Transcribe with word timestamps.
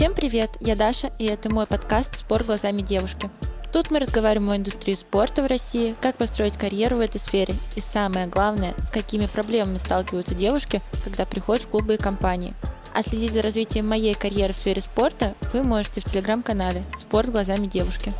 Всем 0.00 0.14
привет, 0.14 0.52
я 0.60 0.76
Даша, 0.76 1.12
и 1.18 1.26
это 1.26 1.52
мой 1.52 1.66
подкаст 1.66 2.16
«Спор 2.16 2.42
глазами 2.42 2.80
девушки». 2.80 3.28
Тут 3.70 3.90
мы 3.90 3.98
разговариваем 3.98 4.48
о 4.48 4.56
индустрии 4.56 4.94
спорта 4.94 5.42
в 5.42 5.46
России, 5.46 5.94
как 6.00 6.16
построить 6.16 6.56
карьеру 6.56 6.96
в 6.96 7.00
этой 7.00 7.20
сфере 7.20 7.56
и 7.76 7.80
самое 7.80 8.26
главное, 8.26 8.72
с 8.78 8.88
какими 8.88 9.26
проблемами 9.26 9.76
сталкиваются 9.76 10.34
девушки, 10.34 10.80
когда 11.04 11.26
приходят 11.26 11.66
в 11.66 11.68
клубы 11.68 11.96
и 11.96 11.98
компании. 11.98 12.54
А 12.94 13.02
следить 13.02 13.34
за 13.34 13.42
развитием 13.42 13.86
моей 13.86 14.14
карьеры 14.14 14.54
в 14.54 14.56
сфере 14.56 14.80
спорта 14.80 15.34
вы 15.52 15.64
можете 15.64 16.00
в 16.00 16.04
телеграм-канале 16.04 16.82
«Спорт 16.98 17.28
глазами 17.28 17.66
девушки». 17.66 18.14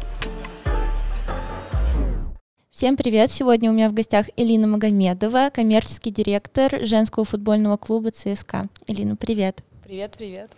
Всем 2.71 2.99
привет! 2.99 3.31
Сегодня 3.31 3.71
у 3.71 3.73
меня 3.73 3.89
в 3.89 3.95
гостях 3.95 4.27
Элина 4.37 4.67
Магомедова, 4.67 5.49
коммерческий 5.49 6.11
директор 6.11 6.85
женского 6.85 7.25
футбольного 7.25 7.79
клуба 7.79 8.11
ЦСКА. 8.11 8.69
Элина, 8.87 9.17
привет! 9.17 9.63
Привет, 9.91 10.15
привет. 10.17 10.53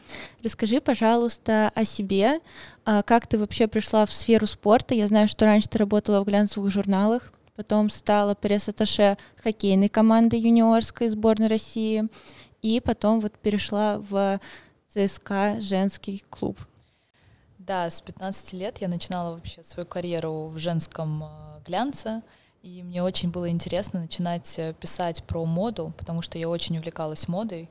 Расскажи, 0.45 0.78
пожалуйста, 0.82 1.72
о 1.74 1.86
себе. 1.86 2.41
А, 2.84 3.02
как 3.02 3.27
ты 3.27 3.38
вообще 3.38 3.66
пришла 3.66 4.05
в 4.05 4.12
сферу 4.12 4.46
спорта? 4.46 4.95
Я 4.95 5.08
знаю, 5.08 5.27
что 5.27 5.46
раньше 5.46 5.70
ты 5.70 5.78
работала 5.78 6.20
в 6.20 6.27
глянцевых 6.27 6.70
журналах, 6.70 7.32
потом 7.56 7.88
стала 7.88 8.34
пресс-атташе 8.34 9.16
хоккейной 9.42 9.88
команды 9.88 10.36
юниорской 10.36 11.08
сборной 11.08 11.46
России, 11.46 12.10
и 12.60 12.78
потом 12.78 13.20
вот 13.20 13.32
перешла 13.38 14.00
в 14.00 14.38
ЦСКА 14.88 15.62
женский 15.62 16.22
клуб. 16.28 16.58
Да, 17.56 17.88
с 17.88 18.02
15 18.02 18.52
лет 18.52 18.83
я 18.83 18.88
начинала 18.88 19.36
вообще 19.36 19.64
свою 19.64 19.86
карьеру 19.86 20.48
в 20.48 20.58
женском 20.58 21.24
э, 21.24 21.28
глянце, 21.64 22.20
и 22.62 22.83
мне 22.83 23.02
очень 23.02 23.30
было 23.30 23.48
интересно 23.48 24.02
начинать 24.02 24.58
э, 24.58 24.74
писать 24.74 25.24
про 25.24 25.46
моду, 25.46 25.94
потому 25.96 26.20
что 26.20 26.36
я 26.36 26.50
очень 26.50 26.77
увлекалась 26.77 27.28
модой 27.28 27.70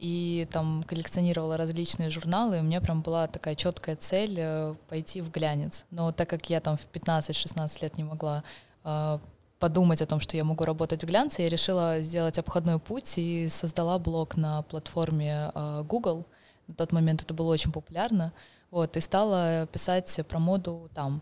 и 0.00 0.48
там 0.50 0.82
коллекционировала 0.84 1.58
различные 1.58 2.08
журналы, 2.08 2.56
и 2.56 2.60
у 2.60 2.62
меня 2.62 2.80
прям 2.80 3.02
была 3.02 3.26
такая 3.26 3.54
четкая 3.54 3.96
цель 3.96 4.34
э, 4.38 4.74
пойти 4.88 5.20
в 5.20 5.30
глянец. 5.30 5.84
Но 5.90 6.10
так 6.10 6.28
как 6.30 6.48
я 6.48 6.60
там 6.60 6.78
в 6.78 6.88
15-16 6.90 7.82
лет 7.82 7.98
не 7.98 8.04
могла 8.04 8.42
э, 8.82 9.18
подумать 9.58 10.00
о 10.00 10.06
том, 10.06 10.18
что 10.18 10.38
я 10.38 10.44
могу 10.44 10.64
работать 10.64 11.04
в 11.04 11.06
глянце, 11.06 11.42
я 11.42 11.50
решила 11.50 12.00
сделать 12.00 12.38
обходной 12.38 12.78
путь 12.78 13.18
и 13.18 13.50
создала 13.50 13.98
блог 13.98 14.38
на 14.38 14.62
платформе 14.62 15.52
э, 15.54 15.84
Google. 15.86 16.24
На 16.66 16.74
тот 16.74 16.92
момент 16.92 17.20
это 17.22 17.34
было 17.34 17.52
очень 17.52 17.70
популярно. 17.70 18.32
Вот, 18.70 18.96
и 18.96 19.00
стала 19.00 19.66
писать 19.66 20.18
про 20.26 20.38
моду 20.38 20.88
там. 20.94 21.20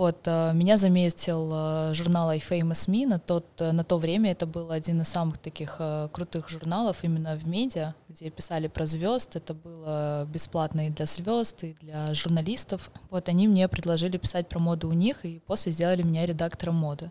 Вот, 0.00 0.20
э, 0.24 0.54
меня 0.54 0.78
заметил 0.78 1.50
э, 1.52 1.92
журнал 1.92 2.32
iFamous 2.32 2.88
Me, 2.88 3.06
на, 3.06 3.18
тот, 3.18 3.44
э, 3.58 3.70
на 3.70 3.84
то 3.84 3.98
время 3.98 4.30
это 4.30 4.46
был 4.46 4.70
один 4.70 5.02
из 5.02 5.08
самых 5.08 5.36
таких 5.36 5.78
крутых 6.12 6.48
журналов 6.48 7.04
именно 7.04 7.36
в 7.36 7.46
медиа, 7.46 7.94
где 8.08 8.30
писали 8.30 8.68
про 8.68 8.86
звезд, 8.86 9.36
это 9.36 9.52
было 9.52 10.26
бесплатно 10.32 10.86
и 10.86 10.90
для 10.90 11.04
звезд, 11.04 11.64
и 11.64 11.76
для 11.82 12.14
журналистов. 12.14 12.90
Вот, 13.10 13.28
они 13.28 13.46
мне 13.46 13.68
предложили 13.68 14.16
писать 14.16 14.48
про 14.48 14.58
моду 14.58 14.88
у 14.88 14.94
них, 14.94 15.22
и 15.26 15.42
после 15.46 15.72
сделали 15.72 16.02
меня 16.02 16.24
редактором 16.24 16.76
моды. 16.76 17.10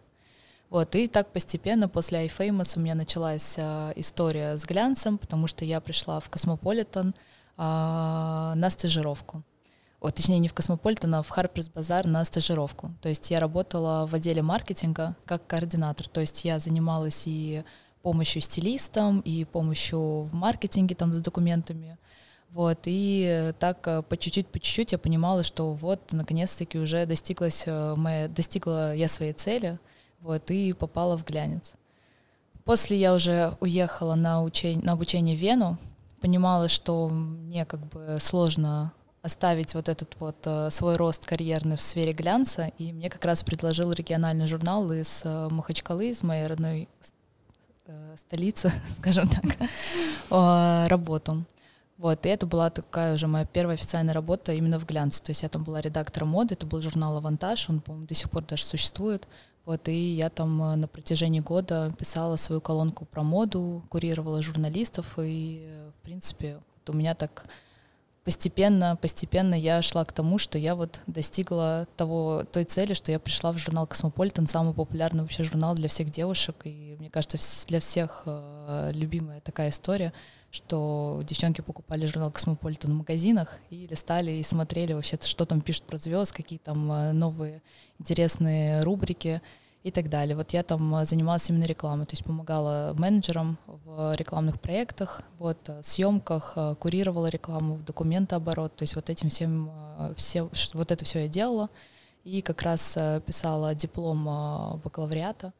Вот, 0.71 0.95
и 0.95 1.07
так 1.07 1.27
постепенно 1.31 1.87
после 1.87 2.25
iFamous 2.25 2.75
у 2.75 2.81
меня 2.81 2.95
началась 2.95 3.55
история 3.97 4.57
с 4.57 4.65
глянцем, 4.65 5.19
потому 5.19 5.45
что 5.45 5.63
я 5.63 5.79
пришла 5.79 6.19
в 6.19 6.27
Космополитен 6.31 7.13
на 7.55 8.69
стажировку 8.71 9.43
о, 9.99 10.11
точнее 10.11 10.39
не 10.39 10.47
в 10.47 10.53
Космополитен, 10.53 11.13
а 11.15 11.23
в 11.23 11.29
Harper's 11.29 11.69
Bazaar 11.69 12.07
на 12.07 12.23
стажировку. 12.23 12.93
То 13.01 13.09
есть 13.09 13.29
я 13.31 13.39
работала 13.39 14.07
в 14.07 14.15
отделе 14.15 14.41
маркетинга 14.41 15.15
как 15.25 15.45
координатор. 15.45 16.07
То 16.07 16.21
есть 16.21 16.45
я 16.45 16.59
занималась 16.59 17.23
и 17.25 17.63
помощью 18.01 18.41
стилистам, 18.41 19.19
и 19.19 19.43
помощью 19.43 20.21
в 20.21 20.33
маркетинге 20.33 20.95
там 20.95 21.13
с 21.13 21.19
документами. 21.19 21.97
Вот, 22.51 22.79
и 22.85 23.53
так 23.59 23.87
э, 23.87 24.01
по 24.01 24.17
чуть-чуть, 24.17 24.47
по 24.47 24.59
чуть-чуть 24.59 24.93
я 24.93 24.97
понимала, 24.97 25.43
что 25.43 25.73
вот, 25.73 26.11
наконец-таки 26.11 26.79
уже 26.79 27.05
достиглась 27.05 27.63
э, 27.67 27.93
моя, 27.95 28.27
достигла 28.27 28.95
я 28.95 29.07
своей 29.07 29.33
цели, 29.33 29.77
вот, 30.19 30.49
и 30.49 30.73
попала 30.73 31.15
в 31.15 31.23
глянец. 31.23 31.75
После 32.63 32.97
я 32.97 33.13
уже 33.13 33.55
уехала 33.59 34.15
на, 34.15 34.41
учень, 34.41 34.81
на 34.83 34.93
обучение 34.93 35.37
в 35.37 35.39
Вену, 35.39 35.77
понимала, 36.21 36.69
что 36.69 37.07
мне 37.09 37.65
как 37.65 37.85
бы 37.85 38.17
сложно 38.19 38.93
оставить 39.21 39.73
вот 39.73 39.89
этот 39.89 40.15
вот 40.19 40.37
э, 40.45 40.69
свой 40.71 40.95
рост 40.95 41.25
карьерный 41.25 41.75
в 41.75 41.81
сфере 41.81 42.13
глянца, 42.13 42.71
и 42.77 42.93
мне 42.93 43.09
как 43.09 43.25
раз 43.25 43.43
предложил 43.43 43.91
региональный 43.91 44.47
журнал 44.47 44.91
из 44.91 45.23
э, 45.25 45.49
Махачкалы, 45.51 46.09
из 46.09 46.23
моей 46.23 46.47
родной 46.47 46.87
э, 47.85 48.15
столицы, 48.17 48.71
скажем 48.97 49.29
так, 49.29 49.57
работу. 50.89 51.45
Вот, 51.97 52.25
и 52.25 52.29
это 52.29 52.45
была 52.45 52.69
такая 52.69 53.13
уже 53.13 53.27
моя 53.27 53.45
первая 53.45 53.75
официальная 53.75 54.13
работа 54.13 54.53
именно 54.53 54.79
в 54.79 54.85
глянце. 54.85 55.21
То 55.21 55.31
есть 55.31 55.43
я 55.43 55.49
там 55.49 55.65
была 55.65 55.81
редактором 55.81 56.29
моды, 56.29 56.53
это 56.53 56.65
был 56.65 56.81
журнал 56.81 57.17
«Авантаж», 57.17 57.69
он, 57.69 57.81
по-моему, 57.81 58.07
до 58.07 58.15
сих 58.15 58.29
пор 58.29 58.43
даже 58.43 58.63
существует. 58.63 59.27
Вот, 59.65 59.89
и 59.89 60.15
я 60.15 60.29
там 60.29 60.79
на 60.79 60.87
протяжении 60.87 61.41
года 61.41 61.93
писала 61.99 62.37
свою 62.37 62.61
колонку 62.61 63.03
про 63.03 63.21
моду, 63.21 63.83
курировала 63.89 64.41
журналистов, 64.41 65.13
и, 65.17 65.69
в 65.99 66.01
принципе, 66.03 66.55
вот 66.55 66.95
у 66.95 66.97
меня 66.97 67.15
так 67.15 67.43
постепенно, 68.29 68.95
постепенно 68.95 69.55
я 69.55 69.81
шла 69.81 70.05
к 70.05 70.13
тому, 70.13 70.37
что 70.37 70.59
я 70.59 70.75
вот 70.75 71.01
достигла 71.07 71.87
того, 71.97 72.43
той 72.51 72.63
цели, 72.63 72.93
что 72.93 73.11
я 73.11 73.17
пришла 73.17 73.51
в 73.51 73.57
журнал 73.57 73.87
«Cosmopolitan», 73.87 74.45
самый 74.45 74.75
популярный 74.75 75.23
вообще 75.23 75.43
журнал 75.43 75.73
для 75.73 75.89
всех 75.89 76.11
девушек, 76.11 76.57
и 76.65 76.95
мне 76.99 77.09
кажется, 77.09 77.39
для 77.65 77.79
всех 77.79 78.21
э, 78.27 78.91
любимая 78.93 79.41
такая 79.41 79.71
история, 79.71 80.13
что 80.51 81.21
девчонки 81.23 81.61
покупали 81.61 82.05
журнал 82.05 82.29
«Cosmopolitan» 82.29 82.91
в 82.91 82.97
магазинах 82.97 83.57
и 83.71 83.87
листали 83.87 84.29
и 84.29 84.43
смотрели 84.43 84.93
вообще, 84.93 85.17
что 85.23 85.45
там 85.45 85.61
пишут 85.61 85.85
про 85.85 85.97
звезд, 85.97 86.31
какие 86.31 86.59
там 86.59 86.91
э, 86.91 87.11
новые 87.13 87.63
интересные 87.97 88.83
рубрики, 88.83 89.41
и 89.83 89.91
так 89.91 90.09
далее. 90.09 90.35
Вот 90.35 90.51
я 90.51 90.63
там 90.63 90.93
э, 90.95 91.05
занималась 91.05 91.49
именно 91.49 91.63
рекламой, 91.63 92.05
то 92.05 92.13
есть 92.13 92.23
помогала 92.23 92.93
менеджерам 92.97 93.57
в 93.65 94.13
рекламных 94.15 94.59
проектах, 94.59 95.21
вот, 95.37 95.57
э, 95.69 95.81
съемках, 95.83 96.53
э, 96.55 96.75
курировала 96.79 97.27
рекламу, 97.27 97.75
в 97.75 97.83
документооборот, 97.83 98.75
то 98.75 98.83
есть 98.83 98.95
вот 98.95 99.09
этим 99.09 99.29
всем, 99.29 99.71
все, 100.15 100.49
вот 100.73 100.91
это 100.91 101.05
все 101.05 101.19
я 101.19 101.27
делала, 101.27 101.69
и 102.25 102.41
как 102.41 102.61
раз 102.61 102.97
писала 103.25 103.73
диплом 103.73 104.25
бакалавриата 104.83 105.53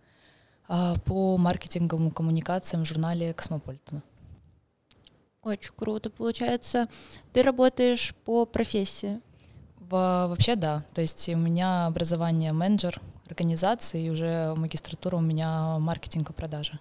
по 0.67 1.37
маркетинговым 1.37 2.11
коммуникациям 2.11 2.83
в 2.83 2.87
журнале 2.87 3.33
«Космополитена». 3.33 4.03
Очень 5.41 5.71
круто. 5.75 6.09
Получается, 6.09 6.89
ты 7.33 7.41
работаешь 7.43 8.13
по 8.25 8.45
профессии? 8.45 9.21
Вообще 9.79 10.55
да. 10.55 10.83
То 10.93 11.01
есть 11.01 11.27
у 11.29 11.37
меня 11.37 11.87
образование 11.87 12.51
менеджер, 12.51 13.01
организации, 13.29 14.05
и 14.05 14.09
уже 14.09 14.53
магистратура 14.55 15.17
у 15.17 15.21
меня 15.21 15.77
маркетинг 15.79 16.29
и 16.29 16.33
продажи. 16.33 16.79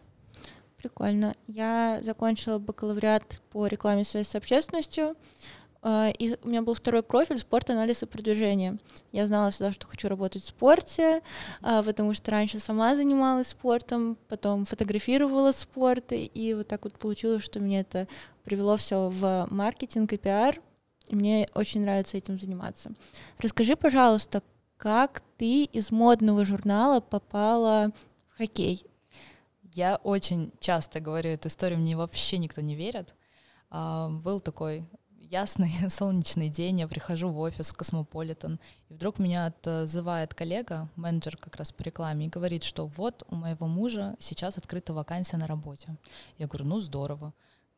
Прикольно. 0.79 1.35
Я 1.49 2.01
закончила 2.03 2.59
бакалавриат 2.59 3.41
по 3.51 3.67
рекламе 3.67 4.05
связи 4.05 4.29
с 4.29 4.37
общественностью, 4.37 5.17
э, 5.83 6.13
и 6.17 6.37
у 6.45 6.49
меня 6.49 6.63
был 6.63 6.75
второй 6.75 7.03
профиль— 7.03 7.39
спорт, 7.41 7.69
анализ 7.71 8.05
и 8.05 8.07
продвижение. 8.07 8.79
Я 9.11 9.27
знала 9.27 9.51
всегда, 9.51 9.73
что 9.73 9.89
хочу 9.89 10.09
работать 10.09 10.45
в 10.45 10.47
спорте, 10.47 11.21
э, 11.63 11.83
потому 11.83 12.15
что 12.15 12.31
раньше 12.31 12.61
сама 12.61 12.95
занималась 12.95 13.49
спортом, 13.49 14.17
потом 14.29 14.65
фотографировала 14.65 15.51
спорт, 15.51 16.13
и 16.13 16.55
вот 16.55 16.69
так 16.69 16.85
вот 16.85 16.93
получилось, 16.93 17.43
что 17.43 17.59
меня 17.59 17.81
это 17.81 18.07
привело 18.45 18.77
все 18.77 19.09
в 19.09 19.49
маркетинг 19.51 20.13
и 20.13 20.17
пиар, 20.17 20.61
и 21.09 21.17
мне 21.17 21.49
очень 21.55 21.81
нравится 21.81 22.17
этим 22.17 22.39
заниматься. 22.39 22.93
Расскажи, 23.39 23.75
пожалуйста, 23.75 24.45
как 24.79 25.23
ты 25.37 25.65
из 25.65 25.91
модного 25.91 26.45
журнала 26.45 27.01
попала 27.01 27.93
в 28.31 28.39
хоккей? 28.39 28.87
Я 29.75 29.97
очень 30.05 30.53
часто 30.61 31.01
говорю 31.01 31.31
эту 31.31 31.49
историю, 31.49 31.81
мне 31.81 31.97
вообще 31.97 32.39
никто 32.39 32.61
не 32.61 32.75
верит. 32.75 33.15
А, 33.71 34.09
был 34.09 34.41
такой 34.41 34.85
ясный 35.19 35.73
солнечный 35.91 36.49
день, 36.49 36.81
я 36.81 36.89
прихожу 36.89 37.29
в 37.29 37.39
офис 37.41 37.71
в 37.71 37.77
Космополитен, 37.77 38.61
и 38.89 38.95
вдруг 38.95 39.19
меня 39.19 39.53
отзывает 39.63 40.33
коллега, 40.35 40.89
менеджер 40.95 41.37
как 41.37 41.57
раз 41.57 41.73
по 41.73 41.83
рекламе, 41.83 42.27
и 42.27 42.31
говорит, 42.31 42.63
что 42.63 42.87
вот 42.87 43.25
у 43.29 43.35
моего 43.35 43.67
мужа 43.67 44.17
сейчас 44.21 44.57
открыта 44.57 44.95
вакансия 44.95 45.37
на 45.37 45.49
работе. 45.49 45.97
Я 46.39 46.47
говорю, 46.47 46.67
ну 46.67 46.81
здорово. 46.81 47.35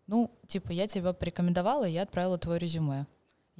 Ну, 0.07 0.31
типа, 0.47 0.73
я 0.73 0.87
тебя 0.87 1.13
порекомендовала, 1.13 1.89
и 1.89 1.93
я 1.93 2.03
отправила 2.03 2.37
твое 2.37 2.59
резюме 2.59 3.07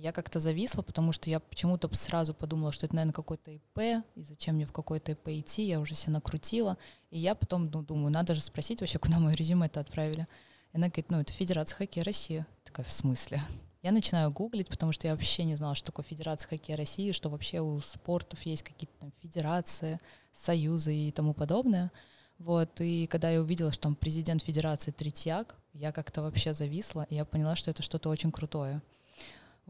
я 0.01 0.13
как-то 0.13 0.41
зависла, 0.41 0.83
потому 0.83 1.13
что 1.13 1.29
я 1.29 1.41
почему-то 1.41 1.93
сразу 1.95 2.33
подумала, 2.33 2.73
что 2.73 2.87
это, 2.87 2.95
наверное, 2.95 3.13
какой-то 3.13 3.51
ИП, 3.51 4.05
и 4.15 4.23
зачем 4.23 4.55
мне 4.55 4.65
в 4.65 4.73
какой-то 4.73 5.13
ИП 5.13 5.29
идти, 5.29 5.63
я 5.65 5.79
уже 5.79 5.95
себя 5.95 6.15
накрутила. 6.15 6.79
И 7.11 7.19
я 7.19 7.35
потом 7.35 7.71
ну, 7.73 7.83
думаю, 7.83 8.11
надо 8.11 8.35
же 8.35 8.41
спросить 8.41 8.81
вообще, 8.81 8.99
куда 9.01 9.19
мое 9.19 9.35
резюме 9.35 9.67
это 9.67 9.81
отправили. 9.81 10.27
И 10.73 10.77
она 10.77 10.89
говорит, 10.89 11.11
ну, 11.11 11.21
это 11.21 11.33
Федерация 11.33 11.77
хоккея 11.77 12.05
России. 12.05 12.47
Такая, 12.65 12.87
в 12.87 12.91
смысле? 12.91 13.43
Я 13.83 13.93
начинаю 13.93 14.31
гуглить, 14.31 14.69
потому 14.69 14.93
что 14.93 15.07
я 15.07 15.15
вообще 15.15 15.45
не 15.45 15.57
знала, 15.57 15.75
что 15.75 15.87
такое 15.87 16.05
Федерация 16.05 16.51
хоккея 16.51 16.77
России, 16.77 17.13
что 17.13 17.31
вообще 17.31 17.61
у 17.61 17.81
спортов 17.81 18.43
есть 18.43 18.63
какие-то 18.63 18.93
там 19.01 19.11
федерации, 19.23 19.99
союзы 20.35 20.95
и 20.95 21.11
тому 21.13 21.33
подобное. 21.33 21.91
Вот, 22.37 22.79
и 22.83 23.07
когда 23.07 23.31
я 23.31 23.41
увидела, 23.41 23.73
что 23.73 23.85
там 23.85 23.95
президент 23.95 24.43
Федерации 24.43 24.91
Третьяк, 24.91 25.57
я 25.73 25.93
как-то 25.93 26.21
вообще 26.21 26.53
зависла, 26.53 27.07
и 27.09 27.15
я 27.15 27.25
поняла, 27.25 27.57
что 27.57 27.71
это 27.71 27.83
что-то 27.83 28.11
очень 28.11 28.31
крутое. 28.31 28.83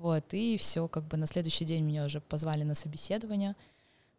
Вот, 0.01 0.33
и 0.33 0.57
все, 0.57 0.89
как 0.89 1.05
бы 1.05 1.19
на 1.19 1.27
следующий 1.27 1.67
день 1.67 1.85
меня 1.85 2.07
уже 2.07 2.23
позвали 2.23 2.63
на 2.63 2.75
собеседование. 2.75 3.55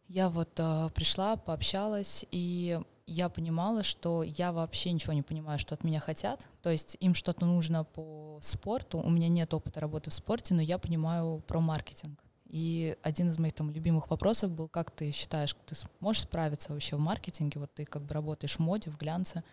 Я 0.08 0.30
вот 0.30 0.52
э, 0.60 0.90
пришла, 0.94 1.38
пообщалась, 1.38 2.24
и 2.30 2.80
я 3.08 3.30
понимала, 3.30 3.82
что 3.82 4.22
я 4.22 4.52
вообще 4.52 4.92
ничего 4.92 5.14
не 5.14 5.24
понимаю, 5.24 5.58
что 5.58 5.74
от 5.74 5.84
меня 5.84 6.00
хотят. 6.00 6.48
То 6.62 6.70
есть 6.70 6.98
им 7.00 7.16
что-то 7.16 7.48
нужно 7.48 7.84
по 7.84 8.38
спорту. 8.44 9.00
У 9.00 9.10
меня 9.10 9.28
нет 9.28 9.56
опыта 9.56 9.80
работы 9.80 10.12
в 10.12 10.14
спорте, 10.14 10.54
но 10.54 10.62
я 10.62 10.78
понимаю 10.78 11.42
про 11.48 11.60
маркетинг. 11.60 12.24
И 12.46 12.96
один 13.02 13.32
из 13.32 13.40
моих 13.40 13.56
там 13.56 13.72
любимых 13.72 14.12
вопросов 14.12 14.52
был, 14.52 14.68
как 14.68 14.92
ты 14.92 15.12
считаешь, 15.12 15.56
ты 15.66 15.74
сможешь 15.74 16.22
справиться 16.22 16.72
вообще 16.72 16.96
в 16.96 17.00
маркетинге? 17.00 17.60
Вот 17.60 17.74
ты 17.74 17.86
как 17.86 18.04
бы 18.04 18.14
работаешь 18.14 18.58
в 18.58 18.60
моде, 18.60 18.92
в 18.92 19.00
глянце, 19.00 19.44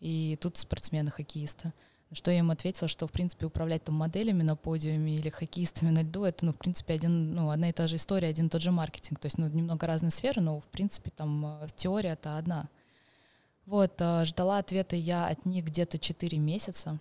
и 0.00 0.38
тут 0.40 0.56
спортсмены, 0.56 1.10
хоккеисты. 1.10 1.74
Что 2.12 2.30
я 2.30 2.38
им 2.38 2.50
ответила, 2.50 2.88
что, 2.88 3.06
в 3.06 3.12
принципе, 3.12 3.46
управлять 3.46 3.84
там 3.84 3.96
моделями 3.96 4.42
на 4.42 4.54
подиуме 4.54 5.16
или 5.16 5.28
хоккеистами 5.28 5.90
на 5.90 6.02
льду, 6.02 6.24
это, 6.24 6.46
ну, 6.46 6.52
в 6.52 6.56
принципе, 6.56 6.94
один, 6.94 7.32
ну, 7.32 7.50
одна 7.50 7.68
и 7.70 7.72
та 7.72 7.88
же 7.88 7.96
история, 7.96 8.28
один 8.28 8.46
и 8.46 8.48
тот 8.48 8.62
же 8.62 8.70
маркетинг. 8.70 9.18
То 9.18 9.26
есть, 9.26 9.38
ну, 9.38 9.48
немного 9.48 9.86
разные 9.86 10.12
сферы, 10.12 10.40
но, 10.40 10.60
в 10.60 10.68
принципе, 10.68 11.10
там 11.10 11.60
э, 11.62 11.66
теория-то 11.74 12.38
одна. 12.38 12.68
Вот, 13.64 13.94
э, 13.98 14.24
ждала 14.24 14.58
ответа 14.58 14.94
я 14.94 15.26
от 15.26 15.44
них 15.44 15.64
где-то 15.64 15.98
4 15.98 16.38
месяца, 16.38 17.00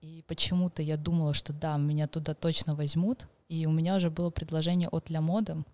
и 0.00 0.24
почему-то 0.26 0.80
я 0.80 0.96
думала, 0.96 1.34
что 1.34 1.52
да, 1.52 1.76
меня 1.76 2.06
туда 2.06 2.34
точно 2.34 2.74
возьмут, 2.74 3.26
и 3.48 3.66
у 3.66 3.70
меня 3.70 3.96
уже 3.96 4.10
было 4.10 4.30
предложение 4.30 4.88
от 4.88 5.10
Ля 5.10 5.20
Моды 5.20 5.64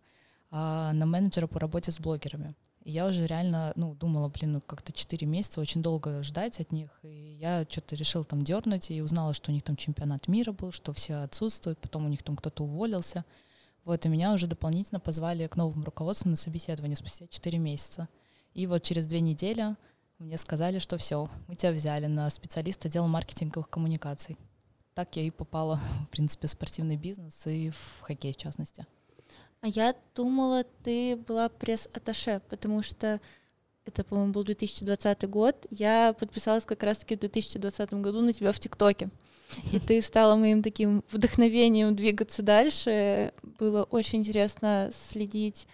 а, 0.50 0.92
на 0.92 1.06
менеджера 1.06 1.46
по 1.46 1.60
работе 1.60 1.90
с 1.90 2.00
блогерами. 2.00 2.54
И 2.84 2.92
я 2.92 3.06
уже 3.06 3.26
реально, 3.26 3.72
ну, 3.76 3.94
думала, 3.94 4.28
блин, 4.28 4.52
ну 4.52 4.60
как-то 4.60 4.92
4 4.92 5.26
месяца, 5.26 5.60
очень 5.60 5.82
долго 5.82 6.22
ждать 6.22 6.60
от 6.60 6.70
них. 6.70 6.90
И 7.02 7.38
я 7.40 7.66
что-то 7.68 7.96
решила 7.96 8.24
там 8.24 8.42
дернуть 8.42 8.90
и 8.90 9.00
узнала, 9.00 9.32
что 9.32 9.50
у 9.50 9.54
них 9.54 9.62
там 9.62 9.74
чемпионат 9.74 10.28
мира 10.28 10.52
был, 10.52 10.70
что 10.70 10.92
все 10.92 11.14
отсутствуют, 11.14 11.78
потом 11.78 12.04
у 12.04 12.08
них 12.08 12.22
там 12.22 12.36
кто-то 12.36 12.64
уволился. 12.64 13.24
Вот, 13.84 14.04
и 14.04 14.08
меня 14.08 14.32
уже 14.32 14.46
дополнительно 14.46 15.00
позвали 15.00 15.46
к 15.46 15.56
новому 15.56 15.82
руководству 15.82 16.28
на 16.28 16.36
собеседование 16.36 16.96
спустя 16.96 17.26
4 17.26 17.58
месяца. 17.58 18.08
И 18.52 18.66
вот 18.66 18.82
через 18.82 19.06
две 19.06 19.20
недели 19.20 19.76
мне 20.18 20.36
сказали, 20.36 20.78
что 20.78 20.98
все, 20.98 21.28
мы 21.48 21.56
тебя 21.56 21.72
взяли 21.72 22.06
на 22.06 22.28
специалиста 22.28 22.88
отдела 22.88 23.06
маркетинговых 23.06 23.68
коммуникаций. 23.70 24.36
Так 24.92 25.16
я 25.16 25.22
и 25.22 25.30
попала, 25.30 25.80
в 26.06 26.08
принципе, 26.08 26.48
в 26.48 26.50
спортивный 26.50 26.96
бизнес 26.96 27.46
и 27.46 27.70
в 27.70 28.00
хоккей 28.02 28.34
в 28.34 28.36
частности. 28.36 28.86
А 29.64 29.68
я 29.68 29.94
думала, 30.14 30.66
ты 30.82 31.16
была 31.16 31.48
пресс-атташе, 31.48 32.42
потому 32.50 32.82
что 32.82 33.18
это, 33.86 34.04
по-моему, 34.04 34.30
был 34.34 34.44
2020 34.44 35.26
год. 35.30 35.56
Я 35.70 36.12
подписалась 36.12 36.66
как 36.66 36.82
раз-таки 36.82 37.16
в 37.16 37.20
2020 37.20 37.94
году 37.94 38.20
на 38.20 38.34
тебя 38.34 38.52
в 38.52 38.60
ТикТоке. 38.60 39.08
И 39.72 39.78
ты 39.80 40.02
стала 40.02 40.36
моим 40.36 40.62
таким 40.62 41.02
вдохновением 41.10 41.96
двигаться 41.96 42.42
дальше. 42.42 43.32
Было 43.58 43.84
очень 43.84 44.18
интересно 44.18 44.90
следить 44.92 45.66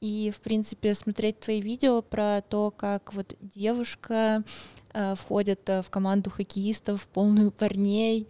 и, 0.00 0.32
в 0.32 0.40
принципе, 0.40 0.94
смотреть 0.94 1.40
твои 1.40 1.60
видео 1.60 2.00
про 2.00 2.42
то, 2.42 2.70
как 2.70 3.12
вот 3.12 3.34
девушка 3.40 4.44
э, 4.92 5.16
входит 5.16 5.68
э, 5.68 5.82
в 5.82 5.90
команду 5.90 6.30
хоккеистов, 6.30 7.08
полную 7.08 7.50
парней. 7.50 8.28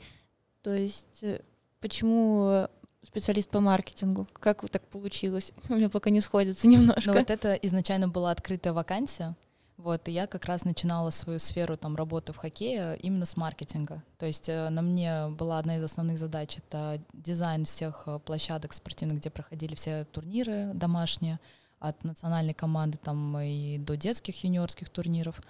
То 0.63 0.75
есть 0.75 1.23
э, 1.23 1.43
почему 1.81 2.67
специалист 3.03 3.51
по 3.51 3.61
маркетингу. 3.61 4.27
Как 4.33 4.69
так 4.71 4.87
получилось? 4.89 5.53
У 5.69 5.75
меня 5.75 5.89
пока 5.89 6.11
не 6.11 6.21
сходится 6.21 6.67
немножко. 6.69 7.13
Ну 7.13 7.19
вот 7.19 7.31
это 7.31 7.55
изначально 7.55 8.09
была 8.09 8.31
открытая 8.31 8.73
вакансия. 8.73 9.35
Вот, 9.79 10.07
и 10.07 10.13
я 10.13 10.29
как 10.29 10.45
раз 10.45 10.65
начинала 10.65 11.11
свою 11.11 11.41
сферу 11.41 11.77
там 11.77 11.97
работы 11.97 12.33
в 12.33 12.37
хоккее 12.37 12.97
именно 12.99 13.27
с 13.27 13.37
маркетинга. 13.37 14.03
То 14.17 14.27
есть 14.27 14.49
э, 14.49 14.69
на 14.69 14.81
мне 14.81 15.29
была 15.29 15.59
одна 15.59 15.77
из 15.77 15.83
основных 15.83 16.19
задач— 16.19 16.57
это 16.59 17.03
дизайн 17.13 17.65
всех 17.65 18.05
э, 18.07 18.21
площадок 18.21 18.75
спортивных, 18.75 19.19
где 19.19 19.31
проходили 19.31 19.75
все 19.75 20.05
турниры 20.05 20.71
домашние, 20.75 21.41
от 21.81 22.05
национальной 22.05 22.55
команды 22.55 22.97
там 22.97 23.37
и 23.41 23.77
до 23.79 23.97
детских 23.97 24.45
юниорских 24.45 24.89
турниров. 24.89 25.41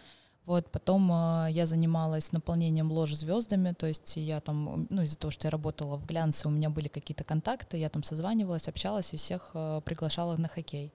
Вот, 0.44 0.72
потом 0.72 1.10
э, 1.12 1.52
я 1.52 1.66
занималась 1.66 2.32
наполнением 2.32 2.90
лож 2.90 3.14
звездами, 3.14 3.72
то 3.74 3.86
есть 3.86 4.16
я 4.16 4.40
там, 4.40 4.88
ну, 4.90 5.02
из-за 5.02 5.16
того, 5.16 5.30
что 5.30 5.46
я 5.46 5.50
работала 5.50 5.96
в 5.96 6.04
глянце, 6.04 6.48
у 6.48 6.50
меня 6.50 6.68
были 6.68 6.88
какие-то 6.88 7.22
контакты, 7.22 7.76
я 7.76 7.88
там 7.88 8.02
созванивалась, 8.02 8.66
общалась 8.66 9.12
и 9.12 9.16
всех 9.16 9.52
э, 9.54 9.80
приглашала 9.84 10.36
на 10.36 10.48
хоккей. 10.48 10.92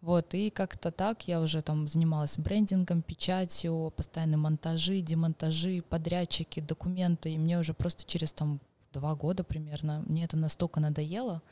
Вот, 0.00 0.34
и 0.34 0.50
как-то 0.50 0.92
так 0.92 1.26
я 1.26 1.40
уже 1.40 1.60
там 1.62 1.88
занималась 1.88 2.38
брендингом, 2.38 3.02
печатью, 3.02 3.92
постоянные 3.96 4.36
монтажи, 4.36 5.00
демонтажи, 5.00 5.82
подрядчики, 5.82 6.60
документы, 6.60 7.32
и 7.32 7.38
мне 7.38 7.58
уже 7.58 7.74
просто 7.74 8.04
через 8.04 8.32
там 8.32 8.60
два 8.92 9.16
года 9.16 9.42
примерно, 9.42 10.04
мне 10.06 10.24
это 10.24 10.36
настолько 10.36 10.78
надоело, 10.78 11.42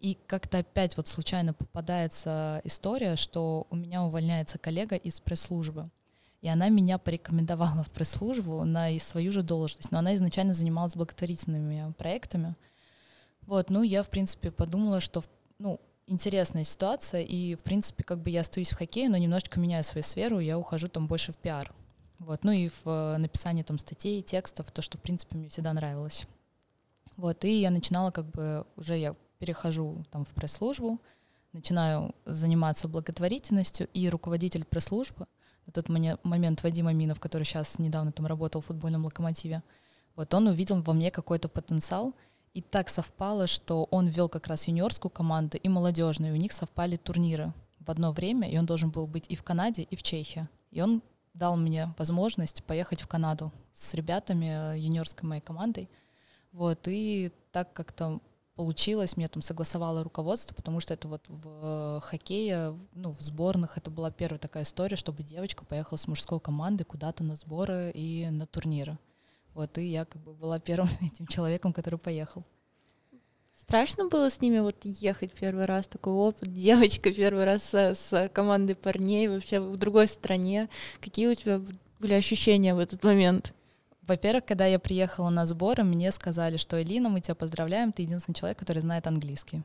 и 0.00 0.18
как-то 0.26 0.58
опять 0.58 0.98
вот 0.98 1.08
случайно 1.08 1.54
попадается 1.54 2.60
история, 2.64 3.16
что 3.16 3.66
у 3.70 3.76
меня 3.76 4.02
увольняется 4.02 4.58
коллега 4.58 4.96
из 4.96 5.20
пресс-службы 5.20 5.88
и 6.44 6.48
она 6.48 6.68
меня 6.68 6.98
порекомендовала 6.98 7.84
в 7.84 7.90
пресс-службу 7.90 8.64
на 8.64 8.90
свою 8.98 9.32
же 9.32 9.40
должность, 9.40 9.90
но 9.90 10.00
она 10.00 10.14
изначально 10.14 10.52
занималась 10.52 10.94
благотворительными 10.94 11.94
проектами. 11.96 12.54
Вот, 13.46 13.70
ну, 13.70 13.82
я, 13.82 14.02
в 14.02 14.10
принципе, 14.10 14.50
подумала, 14.50 15.00
что, 15.00 15.24
ну, 15.58 15.80
интересная 16.06 16.64
ситуация, 16.64 17.22
и, 17.22 17.54
в 17.54 17.62
принципе, 17.62 18.04
как 18.04 18.20
бы 18.20 18.28
я 18.28 18.42
остаюсь 18.42 18.72
в 18.72 18.76
хоккее, 18.76 19.08
но 19.08 19.16
немножечко 19.16 19.58
меняю 19.58 19.84
свою 19.84 20.04
сферу, 20.04 20.38
я 20.38 20.58
ухожу 20.58 20.88
там 20.88 21.06
больше 21.06 21.32
в 21.32 21.38
пиар. 21.38 21.72
Вот, 22.18 22.44
ну 22.44 22.52
и 22.52 22.68
в 22.68 22.82
э, 22.84 23.16
написании 23.16 23.62
там 23.62 23.78
статей, 23.78 24.20
текстов, 24.20 24.70
то, 24.70 24.82
что, 24.82 24.98
в 24.98 25.00
принципе, 25.00 25.38
мне 25.38 25.48
всегда 25.48 25.72
нравилось. 25.72 26.26
Вот, 27.16 27.42
и 27.46 27.58
я 27.58 27.70
начинала 27.70 28.10
как 28.10 28.26
бы, 28.26 28.66
уже 28.76 28.98
я 28.98 29.16
перехожу 29.38 30.04
там 30.10 30.26
в 30.26 30.34
пресс-службу, 30.34 31.00
начинаю 31.54 32.14
заниматься 32.26 32.86
благотворительностью, 32.86 33.88
и 33.94 34.10
руководитель 34.10 34.66
пресс-службы— 34.66 35.26
на 35.66 35.72
тот 35.72 35.88
момент 35.88 36.62
Вадим 36.62 36.86
Аминов, 36.86 37.20
который 37.20 37.44
сейчас 37.44 37.78
недавно 37.78 38.12
там 38.12 38.26
работал 38.26 38.60
в 38.60 38.66
футбольном 38.66 39.04
локомотиве, 39.04 39.62
вот 40.16 40.32
он 40.34 40.46
увидел 40.46 40.80
во 40.82 40.92
мне 40.92 41.10
какой-то 41.10 41.48
потенциал, 41.48 42.14
и 42.52 42.62
так 42.62 42.88
совпало, 42.88 43.46
что 43.48 43.84
он 43.90 44.06
вел 44.06 44.28
как 44.28 44.46
раз 44.46 44.68
юниорскую 44.68 45.10
команду 45.10 45.56
и 45.56 45.68
молодежную, 45.68 46.32
и 46.32 46.38
у 46.38 46.40
них 46.40 46.52
совпали 46.52 46.96
турниры 46.96 47.52
в 47.80 47.90
одно 47.90 48.12
время, 48.12 48.48
и 48.48 48.56
он 48.56 48.64
должен 48.64 48.90
был 48.90 49.06
быть 49.06 49.26
и 49.28 49.36
в 49.36 49.42
Канаде, 49.42 49.82
и 49.82 49.96
в 49.96 50.02
Чехии. 50.02 50.48
И 50.70 50.80
он 50.80 51.02
дал 51.34 51.56
мне 51.56 51.92
возможность 51.98 52.62
поехать 52.64 53.02
в 53.02 53.08
Канаду 53.08 53.52
с 53.72 53.92
ребятами 53.94 54.74
э, 54.74 54.78
юниорской 54.78 55.28
моей 55.28 55.42
командой. 55.42 55.90
Вот, 56.52 56.86
и 56.86 57.32
так 57.50 57.72
как-то 57.72 58.20
получилось, 58.54 59.16
мне 59.16 59.28
там 59.28 59.42
согласовало 59.42 60.04
руководство, 60.04 60.54
потому 60.54 60.80
что 60.80 60.94
это 60.94 61.08
вот 61.08 61.24
в 61.28 62.00
хоккее, 62.02 62.78
ну, 62.92 63.12
в 63.12 63.20
сборных, 63.20 63.76
это 63.76 63.90
была 63.90 64.10
первая 64.10 64.38
такая 64.38 64.62
история, 64.64 64.96
чтобы 64.96 65.22
девочка 65.22 65.64
поехала 65.64 65.98
с 65.98 66.06
мужской 66.06 66.40
команды 66.40 66.84
куда-то 66.84 67.24
на 67.24 67.36
сборы 67.36 67.90
и 67.94 68.28
на 68.30 68.46
турниры. 68.46 68.98
Вот, 69.54 69.78
и 69.78 69.84
я 69.84 70.04
как 70.04 70.22
бы 70.22 70.34
была 70.34 70.58
первым 70.58 70.88
этим 71.00 71.26
человеком, 71.26 71.72
который 71.72 71.98
поехал. 71.98 72.44
Страшно 73.56 74.08
было 74.08 74.30
с 74.30 74.40
ними 74.40 74.58
вот 74.58 74.76
ехать 74.84 75.32
первый 75.32 75.64
раз, 75.64 75.86
такой 75.86 76.12
опыт, 76.12 76.52
девочка 76.52 77.12
первый 77.12 77.44
раз 77.44 77.62
с, 77.62 77.94
с 77.94 78.28
командой 78.32 78.74
парней 78.74 79.28
вообще 79.28 79.60
в 79.60 79.76
другой 79.76 80.08
стране. 80.08 80.68
Какие 81.00 81.28
у 81.28 81.34
тебя 81.34 81.60
были 81.98 82.14
ощущения 82.14 82.74
в 82.74 82.78
этот 82.78 83.02
момент? 83.04 83.54
Во-первых, 84.06 84.44
когда 84.44 84.66
я 84.66 84.78
приехала 84.78 85.30
на 85.30 85.46
сборы, 85.46 85.82
мне 85.82 86.12
сказали, 86.12 86.58
что 86.58 86.80
Элина, 86.80 87.08
мы 87.08 87.20
тебя 87.20 87.34
поздравляем, 87.34 87.90
ты 87.90 88.02
единственный 88.02 88.34
человек, 88.34 88.58
который 88.58 88.80
знает 88.80 89.06
английский. 89.06 89.62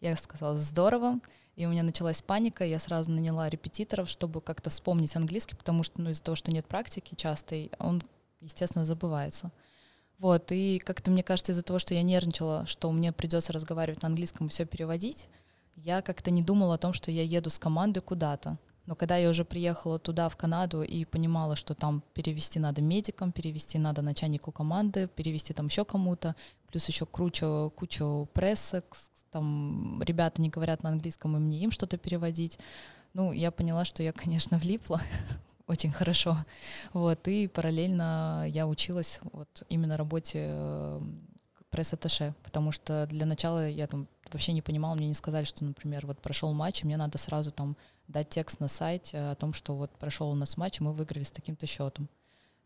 Я 0.00 0.16
сказала, 0.16 0.56
здорово. 0.56 1.20
И 1.56 1.66
у 1.66 1.70
меня 1.70 1.82
началась 1.82 2.22
паника, 2.22 2.64
я 2.64 2.78
сразу 2.78 3.10
наняла 3.10 3.48
репетиторов, 3.48 4.08
чтобы 4.08 4.40
как-то 4.40 4.70
вспомнить 4.70 5.14
английский, 5.14 5.54
потому 5.54 5.82
что 5.82 6.00
ну, 6.00 6.10
из-за 6.10 6.22
того, 6.22 6.34
что 6.34 6.50
нет 6.50 6.66
практики 6.66 7.14
часто, 7.14 7.68
он, 7.78 8.02
естественно, 8.40 8.84
забывается. 8.84 9.52
Вот, 10.18 10.50
и 10.50 10.78
как-то 10.78 11.10
мне 11.10 11.22
кажется, 11.22 11.52
из-за 11.52 11.62
того, 11.62 11.78
что 11.78 11.94
я 11.94 12.02
нервничала, 12.02 12.66
что 12.66 12.90
мне 12.90 13.12
придется 13.12 13.52
разговаривать 13.52 14.02
на 14.02 14.08
английском 14.08 14.46
и 14.46 14.50
все 14.50 14.64
переводить, 14.64 15.28
я 15.76 16.02
как-то 16.02 16.30
не 16.30 16.42
думала 16.42 16.74
о 16.74 16.78
том, 16.78 16.92
что 16.92 17.10
я 17.10 17.22
еду 17.22 17.50
с 17.50 17.58
командой 17.58 18.00
куда-то. 18.00 18.56
Но 18.86 18.94
когда 18.94 19.16
я 19.16 19.30
уже 19.30 19.44
приехала 19.44 19.98
туда, 19.98 20.28
в 20.28 20.36
Канаду, 20.36 20.82
и 20.82 21.04
понимала, 21.04 21.56
что 21.56 21.74
там 21.74 22.02
перевести 22.12 22.58
надо 22.58 22.82
медикам, 22.82 23.32
перевести 23.32 23.78
надо 23.78 24.02
начальнику 24.02 24.52
команды, 24.52 25.08
перевести 25.08 25.54
там 25.54 25.66
еще 25.66 25.84
кому-то, 25.84 26.36
плюс 26.70 26.86
еще 26.88 27.06
кучу, 27.06 27.72
кучу 27.76 28.28
прессы, 28.34 28.82
там 29.30 30.02
ребята 30.02 30.40
не 30.42 30.50
говорят 30.50 30.82
на 30.82 30.90
английском, 30.90 31.36
и 31.36 31.40
мне 31.40 31.58
им 31.60 31.70
что-то 31.70 31.96
переводить. 31.96 32.58
Ну, 33.14 33.32
я 33.32 33.50
поняла, 33.50 33.84
что 33.84 34.02
я, 34.02 34.12
конечно, 34.12 34.58
влипла 34.58 35.00
очень 35.66 35.90
хорошо. 35.90 36.36
Вот, 36.92 37.26
и 37.26 37.48
параллельно 37.48 38.44
я 38.48 38.66
училась 38.66 39.20
вот 39.32 39.62
именно 39.68 39.96
работе 39.96 40.46
э, 40.50 41.00
пресс-атташе, 41.74 42.34
потому 42.44 42.70
что 42.70 43.06
для 43.06 43.26
начала 43.26 43.68
я 43.68 43.88
там 43.88 44.06
вообще 44.32 44.52
не 44.52 44.62
понимала, 44.62 44.94
мне 44.94 45.08
не 45.08 45.14
сказали, 45.14 45.44
что, 45.44 45.64
например, 45.64 46.06
вот 46.06 46.20
прошел 46.20 46.52
матч, 46.52 46.82
и 46.82 46.86
мне 46.86 46.96
надо 46.96 47.18
сразу 47.18 47.50
там 47.50 47.76
дать 48.06 48.28
текст 48.28 48.60
на 48.60 48.68
сайте 48.68 49.18
о 49.18 49.34
том, 49.34 49.52
что 49.52 49.74
вот 49.74 49.90
прошел 49.98 50.30
у 50.30 50.34
нас 50.34 50.56
матч, 50.56 50.80
и 50.80 50.84
мы 50.84 50.92
выиграли 50.92 51.24
с 51.24 51.32
таким-то 51.32 51.66
счетом. 51.66 52.08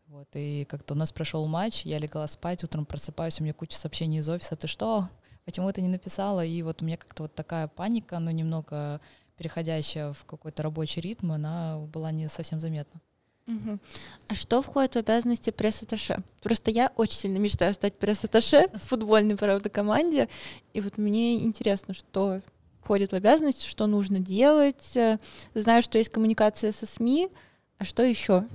Вот, 0.07 0.27
и 0.35 0.65
как-то 0.65 0.93
у 0.93 0.97
нас 0.97 1.11
прошел 1.11 1.47
матч, 1.47 1.85
я 1.85 1.97
легла 1.97 2.27
спать, 2.27 2.63
утром 2.63 2.85
просыпаюсь, 2.85 3.39
у 3.39 3.43
меня 3.43 3.53
куча 3.53 3.77
сообщений 3.77 4.19
из 4.19 4.29
офиса, 4.29 4.55
ты 4.55 4.67
что, 4.67 5.09
почему 5.45 5.71
ты 5.71 5.81
не 5.81 5.87
написала? 5.87 6.45
И 6.45 6.61
вот 6.61 6.81
у 6.81 6.85
меня 6.85 6.97
как-то 6.97 7.23
вот 7.23 7.33
такая 7.33 7.67
паника, 7.67 8.19
ну, 8.19 8.29
немного 8.29 9.01
переходящая 9.37 10.13
в 10.13 10.25
какой-то 10.25 10.63
рабочий 10.63 11.01
ритм, 11.01 11.31
она 11.31 11.79
была 11.79 12.11
не 12.11 12.27
совсем 12.27 12.59
заметна. 12.59 13.01
Угу. 13.49 13.79
А 14.27 14.35
что 14.35 14.61
входит 14.61 14.93
в 14.93 14.99
обязанности 14.99 15.49
пресс-атташе? 15.49 16.23
Просто 16.43 16.69
я 16.69 16.91
очень 16.95 17.17
сильно 17.17 17.37
мечтаю 17.39 17.73
стать 17.73 17.97
пресс-атташе 17.97 18.69
в 18.75 18.89
футбольной, 18.89 19.35
правда, 19.35 19.69
команде. 19.69 20.29
И 20.73 20.81
вот 20.81 20.99
мне 20.99 21.39
интересно, 21.39 21.95
что 21.95 22.41
входит 22.81 23.11
в 23.11 23.15
обязанности, 23.15 23.67
что 23.67 23.87
нужно 23.87 24.19
делать. 24.19 24.95
Знаю, 25.55 25.81
что 25.81 25.97
есть 25.97 26.11
коммуникация 26.11 26.71
со 26.71 26.85
СМИ, 26.85 27.29
а 27.79 27.85
что 27.85 28.03
еще? 28.03 28.45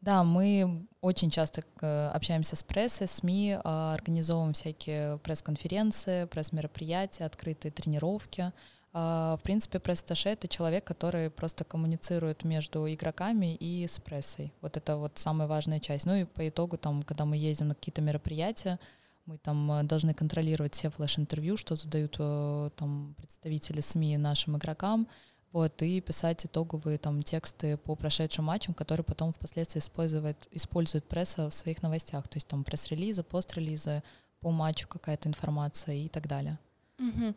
Да, 0.00 0.24
мы 0.24 0.86
очень 1.02 1.30
часто 1.30 1.62
э, 1.80 2.08
общаемся 2.08 2.56
с 2.56 2.62
прессой, 2.62 3.08
СМИ, 3.08 3.58
а, 3.62 3.94
организовываем 3.94 4.52
всякие 4.54 5.18
пресс-конференции, 5.18 6.24
пресс-мероприятия, 6.26 7.24
открытые 7.24 7.72
тренировки. 7.72 8.52
А, 8.98 9.36
в 9.36 9.42
принципе, 9.42 9.78
пресс-таше— 9.78 10.28
это 10.30 10.48
человек, 10.48 10.84
который 10.84 11.28
просто 11.28 11.64
коммуницирует 11.64 12.44
между 12.44 12.90
игроками 12.90 13.54
и 13.54 13.86
с 13.86 13.98
прессой. 13.98 14.54
Вот 14.62 14.78
это 14.78 14.96
вот 14.96 15.18
самая 15.18 15.46
важная 15.46 15.80
часть. 15.80 16.06
Ну 16.06 16.14
и 16.14 16.24
по 16.24 16.48
итогу, 16.48 16.78
там, 16.78 17.02
когда 17.02 17.26
мы 17.26 17.36
ездим 17.36 17.68
на 17.68 17.74
какие-то 17.74 18.00
мероприятия, 18.00 18.78
мы 19.26 19.36
там 19.36 19.70
э, 19.70 19.82
должны 19.82 20.14
контролировать 20.14 20.72
все 20.72 20.88
флеш-интервью, 20.88 21.58
что 21.58 21.76
задают 21.76 22.16
э, 22.18 22.70
там 22.76 23.14
представители 23.18 23.82
СМИ 23.82 24.16
нашим 24.16 24.56
игрокам, 24.56 25.06
вот, 25.52 25.82
и 25.82 26.00
писать 26.00 26.46
итоговые 26.46 26.96
там 26.96 27.22
тексты 27.22 27.76
по 27.76 27.96
прошедшим 27.96 28.46
матчам, 28.46 28.72
которые 28.72 29.04
потом 29.04 29.30
впоследствии 29.34 29.80
использует, 29.80 30.48
использует 30.52 31.04
пресса 31.04 31.50
в 31.50 31.54
своих 31.54 31.82
новостях. 31.82 32.28
То 32.28 32.38
есть 32.38 32.48
там 32.48 32.64
пресс-релизы, 32.64 33.22
пост-релизы, 33.22 34.02
по 34.40 34.50
матчу 34.50 34.88
какая-то 34.88 35.28
информация 35.28 35.96
и 35.96 36.08
так 36.08 36.26
далее. 36.26 36.58
Угу. 36.98 37.34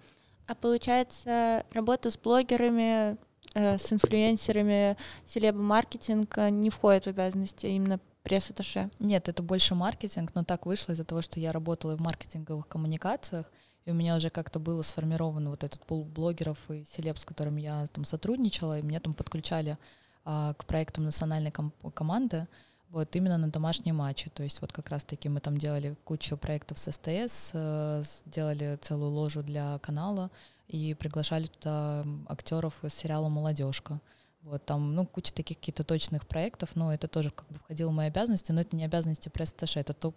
А 0.50 0.56
получается, 0.56 1.64
работа 1.74 2.10
с 2.10 2.18
блогерами, 2.18 3.18
э, 3.54 3.78
с 3.78 3.94
инфлюенсерами, 3.94 4.98
селеб-маркетинг 5.24 6.36
э, 6.40 6.50
не 6.50 6.72
входит 6.72 7.04
в 7.04 7.10
обязанности 7.10 7.68
именно 7.68 8.00
пресс-атташе? 8.24 8.90
Нет, 8.98 9.30
это 9.30 9.44
больше 9.44 9.76
маркетинг, 9.76 10.32
но 10.34 10.44
так 10.44 10.66
вышло 10.66 10.94
из-за 10.94 11.04
того, 11.04 11.22
что 11.22 11.40
я 11.40 11.52
работала 11.52 11.96
в 11.96 12.02
маркетинговых 12.02 12.68
коммуникациях, 12.68 13.46
и 13.86 13.92
у 13.92 13.94
меня 13.94 14.16
уже 14.16 14.32
как-то 14.32 14.58
было 14.58 14.82
сформировано 14.82 15.52
вот 15.52 15.64
этот 15.64 15.86
пул 15.86 16.04
блогеров 16.04 16.58
и 16.72 16.84
селеб, 16.84 17.20
с 17.20 17.26
которыми 17.26 17.62
я 17.62 17.86
там 17.86 18.04
сотрудничала, 18.04 18.80
и 18.80 18.82
меня 18.82 19.00
там 19.00 19.14
подключали 19.14 19.78
а, 20.26 20.56
к 20.56 20.66
проектам 20.66 21.06
национальной 21.06 21.52
ком- 21.52 21.74
команды, 21.94 22.48
вот 22.90 23.16
именно 23.16 23.38
на 23.38 23.50
домашние 23.50 23.94
матчи. 23.94 24.30
То 24.30 24.44
есть 24.44 24.62
вот 24.62 24.72
как 24.72 24.90
раз-таки 24.90 25.30
мы 25.30 25.40
там 25.40 25.58
делали 25.58 25.96
кучу 26.04 26.38
проектов 26.38 26.80
с 26.80 26.92
СТС, 26.92 27.52
э, 27.54 28.04
делали 28.26 28.78
целую 28.82 29.12
ложу 29.12 29.44
для 29.44 29.80
канала 29.80 30.32
и 30.68 30.94
приглашали 30.94 31.48
туда 31.48 32.06
актеров 32.28 32.84
из 32.84 32.94
сериала 32.94 33.30
«Молодежка». 33.30 34.00
Вот 34.42 34.66
там, 34.66 34.96
ну, 34.96 35.06
куча 35.06 35.34
таких 35.34 35.58
каких-то 35.58 35.84
точных 35.84 36.26
проектов, 36.26 36.76
но 36.76 36.94
это 36.94 37.08
тоже 37.08 37.30
как 37.30 37.48
бы 37.50 37.60
входило 37.60 37.90
в 37.90 37.94
мои 37.94 38.08
обязанности, 38.08 38.52
но 38.52 38.62
это 38.62 38.76
не 38.76 38.86
обязанности 38.86 39.28
пресс 39.28 39.54
это 39.76 39.94
то, 39.94 40.14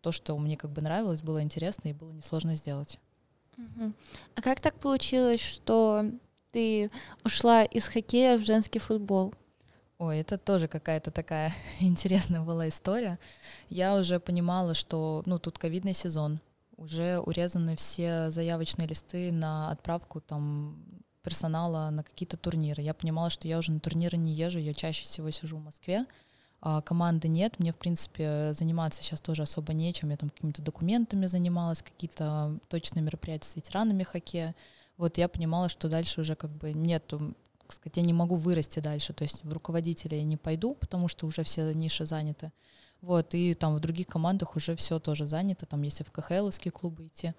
то, 0.00 0.12
что 0.12 0.38
мне 0.38 0.56
как 0.56 0.70
бы 0.70 0.80
нравилось, 0.80 1.22
было 1.22 1.42
интересно 1.42 1.88
и 1.88 1.92
было 1.92 2.12
несложно 2.12 2.54
сделать. 2.54 3.00
А 4.36 4.42
как 4.42 4.60
так 4.60 4.74
получилось, 4.78 5.40
что 5.40 6.04
ты 6.52 6.90
ушла 7.24 7.64
из 7.64 7.88
хоккея 7.88 8.38
в 8.38 8.44
женский 8.44 8.78
футбол? 8.78 9.34
Ой, 10.04 10.18
это 10.18 10.36
тоже 10.36 10.68
какая-то 10.68 11.10
такая 11.10 11.54
интересная 11.80 12.42
была 12.42 12.68
история. 12.68 13.18
Я 13.70 13.96
уже 13.96 14.20
понимала, 14.20 14.74
что, 14.74 15.22
ну, 15.24 15.38
тут 15.38 15.56
ковидный 15.56 15.94
сезон, 15.94 16.40
уже 16.76 17.20
урезаны 17.20 17.74
все 17.74 18.30
заявочные 18.30 18.86
листы 18.86 19.32
на 19.32 19.70
отправку 19.70 20.20
там 20.20 20.76
персонала 21.22 21.88
на 21.88 22.02
какие-то 22.02 22.36
турниры. 22.36 22.82
Я 22.82 22.92
понимала, 22.92 23.30
что 23.30 23.48
я 23.48 23.56
уже 23.56 23.72
на 23.72 23.80
турниры 23.80 24.18
не 24.18 24.34
езжу, 24.34 24.58
я 24.58 24.74
чаще 24.74 25.04
всего 25.04 25.30
сижу 25.30 25.56
в 25.56 25.64
Москве, 25.64 26.04
а 26.60 26.82
команды 26.82 27.28
нет, 27.28 27.58
мне, 27.58 27.72
в 27.72 27.76
принципе, 27.76 28.52
заниматься 28.52 29.02
сейчас 29.02 29.22
тоже 29.22 29.42
особо 29.42 29.72
нечем, 29.72 30.10
я 30.10 30.18
там 30.18 30.28
какими-то 30.28 30.60
документами 30.60 31.28
занималась, 31.28 31.82
какие-то 31.82 32.58
точные 32.68 33.02
мероприятия 33.02 33.48
с 33.48 33.56
ветеранами 33.56 34.02
хоккея. 34.02 34.54
Вот 34.98 35.16
я 35.16 35.28
понимала, 35.28 35.70
что 35.70 35.88
дальше 35.88 36.20
уже 36.20 36.34
как 36.36 36.50
бы 36.50 36.74
нету 36.74 37.34
так 37.64 37.72
сказать, 37.72 37.96
я 37.96 38.02
не 38.02 38.12
могу 38.12 38.36
вырасти 38.36 38.80
дальше, 38.80 39.12
то 39.14 39.24
есть 39.24 39.42
в 39.42 39.52
руководителя 39.52 40.18
я 40.18 40.24
не 40.24 40.36
пойду, 40.36 40.74
потому 40.74 41.08
что 41.08 41.26
уже 41.26 41.42
все 41.42 41.72
ниши 41.72 42.04
заняты. 42.04 42.52
Вот, 43.00 43.34
и 43.34 43.54
там 43.54 43.74
в 43.74 43.80
других 43.80 44.06
командах 44.06 44.56
уже 44.56 44.76
все 44.76 44.98
тоже 44.98 45.26
занято, 45.26 45.66
там 45.66 45.82
если 45.82 46.04
в 46.04 46.10
КХЛовские 46.10 46.72
клубы 46.72 47.06
идти. 47.06 47.34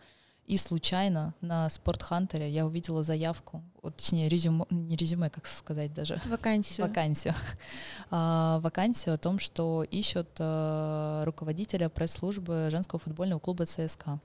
И 0.46 0.58
случайно 0.58 1.34
на 1.42 1.70
Спортхантере 1.70 2.48
я 2.50 2.68
увидела 2.68 3.02
заявку, 3.02 3.64
вот, 3.82 3.98
точнее, 3.98 4.30
резюме, 4.30 4.66
не 4.70 4.96
резюме, 4.96 5.32
как 5.32 5.48
сказать 5.48 5.92
даже. 5.94 6.22
Вакансию. 6.26 6.88
Вакансию. 6.88 7.34
А, 8.12 8.60
вакансию 8.60 9.16
о 9.16 9.18
том, 9.18 9.40
что 9.40 9.84
ищут 9.84 10.30
а, 10.40 11.26
руководителя 11.26 11.90
пресс-службы 11.90 12.68
женского 12.70 13.00
футбольного 13.00 13.40
клуба 13.40 13.66
ЦСКА. 13.66 14.20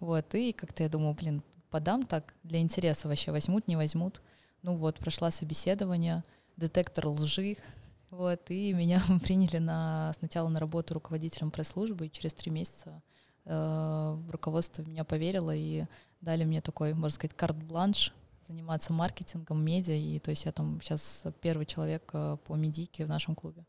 Вот, 0.00 0.34
и 0.34 0.52
как-то 0.52 0.82
я 0.82 0.90
думаю, 0.90 1.14
блин, 1.14 1.42
подам 1.70 2.04
так 2.04 2.34
для 2.42 2.60
интереса 2.60 3.08
вообще, 3.08 3.32
возьмут, 3.32 3.66
не 3.66 3.76
возьмут. 3.76 4.20
Ну 4.66 4.74
вот, 4.74 4.98
прошла 4.98 5.30
собеседование, 5.30 6.24
детектор 6.56 7.06
лжи, 7.06 7.56
вот, 8.10 8.50
и 8.50 8.72
меня 8.72 9.00
приняли 9.22 9.58
на, 9.58 10.12
сначала 10.18 10.48
на 10.48 10.58
работу 10.58 10.94
руководителем 10.94 11.52
пресс-службы, 11.52 12.06
и 12.06 12.10
через 12.10 12.34
три 12.34 12.50
месяца 12.50 13.00
э, 13.44 14.18
руководство 14.28 14.82
меня 14.82 15.04
поверило 15.04 15.54
и 15.54 15.84
дали 16.20 16.42
мне 16.42 16.60
такой, 16.60 16.94
можно 16.94 17.14
сказать, 17.14 17.36
карт-бланш 17.36 18.12
заниматься 18.48 18.92
маркетингом, 18.92 19.64
медиа, 19.64 19.94
и 19.94 20.18
то 20.18 20.32
есть 20.32 20.46
я 20.46 20.50
там 20.50 20.80
сейчас 20.80 21.26
первый 21.40 21.64
человек 21.64 22.10
э, 22.12 22.36
по 22.44 22.56
медийке 22.56 23.04
в 23.04 23.08
нашем 23.08 23.36
клубе. 23.36 23.64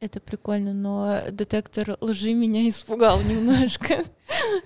Это 0.00 0.18
прикольно, 0.18 0.72
но 0.72 1.30
детектор 1.30 1.98
лжи 2.00 2.32
меня 2.32 2.66
испугал 2.66 3.20
немножко. 3.20 4.02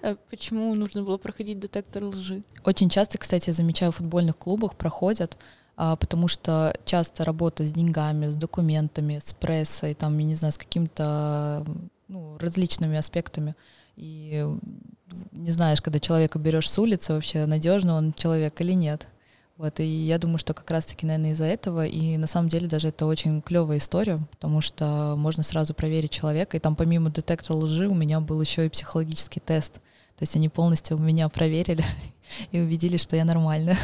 Почему 0.30 0.72
нужно 0.74 1.02
было 1.02 1.16
проходить 1.16 1.58
детектор 1.58 2.04
лжи? 2.04 2.44
Очень 2.64 2.88
часто, 2.88 3.18
кстати, 3.18 3.50
я 3.50 3.52
замечаю, 3.52 3.90
в 3.90 3.96
футбольных 3.96 4.36
клубах 4.36 4.76
проходят, 4.76 5.36
а, 5.76 5.96
потому 5.96 6.28
что 6.28 6.72
часто 6.84 7.24
работа 7.24 7.66
с 7.66 7.72
деньгами, 7.72 8.26
с 8.26 8.36
документами, 8.36 9.20
с 9.22 9.32
прессой, 9.32 9.94
там, 9.94 10.16
я 10.18 10.24
не 10.24 10.36
знаю, 10.36 10.52
с 10.52 10.58
какими-то 10.58 11.66
ну, 12.06 12.38
различными 12.38 12.96
аспектами. 12.96 13.56
И 13.96 14.46
не 15.32 15.50
знаешь, 15.50 15.82
когда 15.82 15.98
человека 15.98 16.38
берешь 16.38 16.70
с 16.70 16.78
улицы, 16.78 17.12
вообще 17.12 17.46
надежно 17.46 17.96
он 17.96 18.12
человек 18.12 18.60
или 18.60 18.72
нет. 18.72 19.08
Вот, 19.56 19.78
и 19.78 19.84
я 19.84 20.18
думаю, 20.18 20.38
что 20.38 20.52
как 20.52 20.68
раз-таки, 20.70 21.06
наверное, 21.06 21.30
из-за 21.30 21.44
этого, 21.44 21.86
и 21.86 22.16
на 22.16 22.26
самом 22.26 22.48
деле 22.48 22.66
даже 22.66 22.88
это 22.88 23.06
очень 23.06 23.40
клевая 23.40 23.78
история, 23.78 24.18
потому 24.32 24.60
что 24.60 25.14
можно 25.16 25.44
сразу 25.44 25.74
проверить 25.74 26.10
человека, 26.10 26.56
и 26.56 26.60
там 26.60 26.74
помимо 26.74 27.10
детектора 27.10 27.56
лжи 27.56 27.86
у 27.86 27.94
меня 27.94 28.20
был 28.20 28.40
еще 28.40 28.66
и 28.66 28.68
психологический 28.68 29.38
тест. 29.38 29.74
То 30.16 30.22
есть 30.22 30.34
они 30.34 30.48
полностью 30.48 30.98
меня 30.98 31.28
проверили 31.28 31.84
и 32.50 32.60
убедили, 32.60 32.96
что 32.96 33.14
я 33.16 33.24
нормальная. 33.24 33.78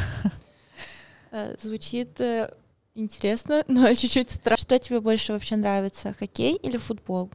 Э, 1.31 1.55
звучит 1.61 2.19
э, 2.19 2.53
интересно, 2.93 3.63
но 3.67 3.93
чуть-чуть 3.93 4.31
страшно. 4.31 4.61
Что 4.61 4.79
тебе 4.79 4.99
больше 4.99 5.31
вообще 5.31 5.55
нравится, 5.55 6.13
хоккей 6.13 6.57
или 6.57 6.75
футбол? 6.75 7.31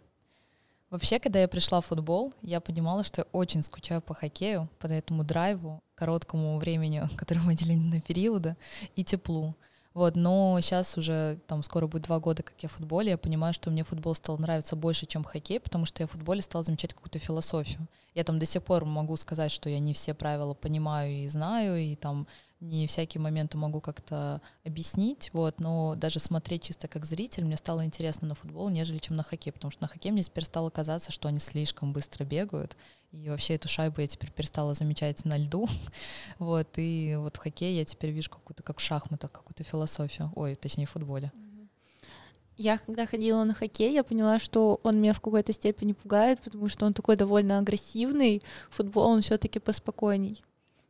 Вообще, 0.90 1.18
когда 1.18 1.40
я 1.40 1.48
пришла 1.48 1.80
в 1.80 1.86
футбол, 1.86 2.34
я 2.42 2.60
понимала, 2.60 3.02
что 3.04 3.22
я 3.22 3.26
очень 3.32 3.62
скучаю 3.62 4.02
по 4.02 4.12
хоккею, 4.12 4.68
по 4.78 4.86
этому 4.86 5.24
драйву, 5.24 5.82
короткому 5.96 6.58
времени, 6.58 7.02
которое 7.16 7.40
мы 7.40 7.54
делим 7.54 7.90
на 7.90 8.00
периоды, 8.00 8.56
и 8.94 9.02
теплу. 9.02 9.54
Вот, 9.94 10.14
но 10.14 10.58
сейчас 10.60 10.98
уже 10.98 11.38
там 11.46 11.62
скоро 11.62 11.86
будет 11.86 12.02
два 12.02 12.20
года, 12.20 12.42
как 12.42 12.54
я 12.62 12.68
в 12.68 12.72
футболе, 12.72 13.10
я 13.10 13.18
понимаю, 13.18 13.54
что 13.54 13.70
мне 13.70 13.82
футбол 13.82 14.14
стал 14.14 14.36
нравиться 14.36 14.76
больше, 14.76 15.06
чем 15.06 15.24
хоккей, 15.24 15.58
потому 15.58 15.86
что 15.86 16.02
я 16.02 16.06
в 16.06 16.10
футболе 16.10 16.42
стала 16.42 16.62
замечать 16.62 16.92
какую-то 16.92 17.18
философию. 17.18 17.80
Я 18.16 18.24
там 18.24 18.38
до 18.38 18.46
сих 18.46 18.62
пор 18.62 18.86
могу 18.86 19.14
сказать, 19.18 19.52
что 19.52 19.68
я 19.68 19.78
не 19.78 19.92
все 19.92 20.14
правила 20.14 20.54
понимаю 20.54 21.12
и 21.12 21.28
знаю, 21.28 21.76
и 21.76 21.94
там 21.96 22.26
не 22.60 22.86
всякие 22.86 23.20
моменты 23.20 23.58
могу 23.58 23.82
как-то 23.82 24.40
объяснить, 24.64 25.28
вот, 25.34 25.60
но 25.60 25.96
даже 25.96 26.18
смотреть 26.18 26.62
чисто 26.62 26.88
как 26.88 27.04
зритель 27.04 27.44
мне 27.44 27.58
стало 27.58 27.84
интересно 27.84 28.26
на 28.26 28.34
футбол, 28.34 28.70
нежели 28.70 28.96
чем 28.96 29.16
на 29.16 29.22
хоккей, 29.22 29.52
потому 29.52 29.70
что 29.70 29.82
на 29.82 29.88
хоккей 29.88 30.12
мне 30.12 30.22
теперь 30.22 30.46
стало 30.46 30.70
казаться, 30.70 31.12
что 31.12 31.28
они 31.28 31.40
слишком 31.40 31.92
быстро 31.92 32.24
бегают, 32.24 32.74
и 33.12 33.28
вообще 33.28 33.56
эту 33.56 33.68
шайбу 33.68 34.00
я 34.00 34.06
теперь 34.06 34.32
перестала 34.32 34.72
замечать 34.72 35.22
на 35.26 35.36
льду, 35.36 35.68
вот, 36.38 36.68
и 36.76 37.16
вот 37.18 37.36
в 37.36 37.40
хоккее 37.40 37.76
я 37.76 37.84
теперь 37.84 38.12
вижу 38.12 38.30
какую-то, 38.30 38.62
как 38.62 38.78
в 38.78 38.82
шахматах, 38.82 39.30
какую-то 39.30 39.62
философию, 39.62 40.32
ой, 40.34 40.54
точнее 40.54 40.86
в 40.86 40.90
футболе. 40.90 41.32
Я 42.56 42.78
когда 42.78 43.06
ходила 43.06 43.44
на 43.44 43.52
хоккей, 43.52 43.92
я 43.92 44.02
поняла, 44.02 44.38
что 44.38 44.80
он 44.82 44.98
меня 44.98 45.12
в 45.12 45.20
какой-то 45.20 45.52
степени 45.52 45.92
пугает, 45.92 46.40
потому 46.40 46.68
что 46.68 46.86
он 46.86 46.94
такой 46.94 47.16
довольно 47.16 47.58
агрессивный. 47.58 48.42
Футбол 48.70 49.08
он 49.08 49.20
все-таки 49.20 49.58
поспокойней. 49.58 50.42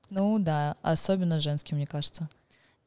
Ну 0.08 0.38
да, 0.38 0.76
особенно 0.82 1.40
женский, 1.40 1.74
мне 1.74 1.86
кажется. 1.86 2.28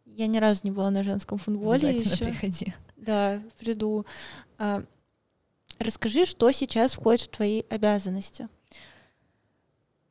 Я 0.05 0.27
ни 0.27 0.37
разу 0.37 0.61
не 0.63 0.71
была 0.71 0.89
на 0.91 1.03
женском 1.03 1.37
футболе. 1.37 1.89
Обязательно 1.89 2.13
еще. 2.13 2.25
приходи. 2.25 2.73
Да, 2.95 3.41
приду. 3.57 4.05
А, 4.57 4.83
расскажи, 5.77 6.25
что 6.25 6.51
сейчас 6.51 6.93
входит 6.93 7.21
в 7.21 7.29
твои 7.29 7.63
обязанности. 7.69 8.47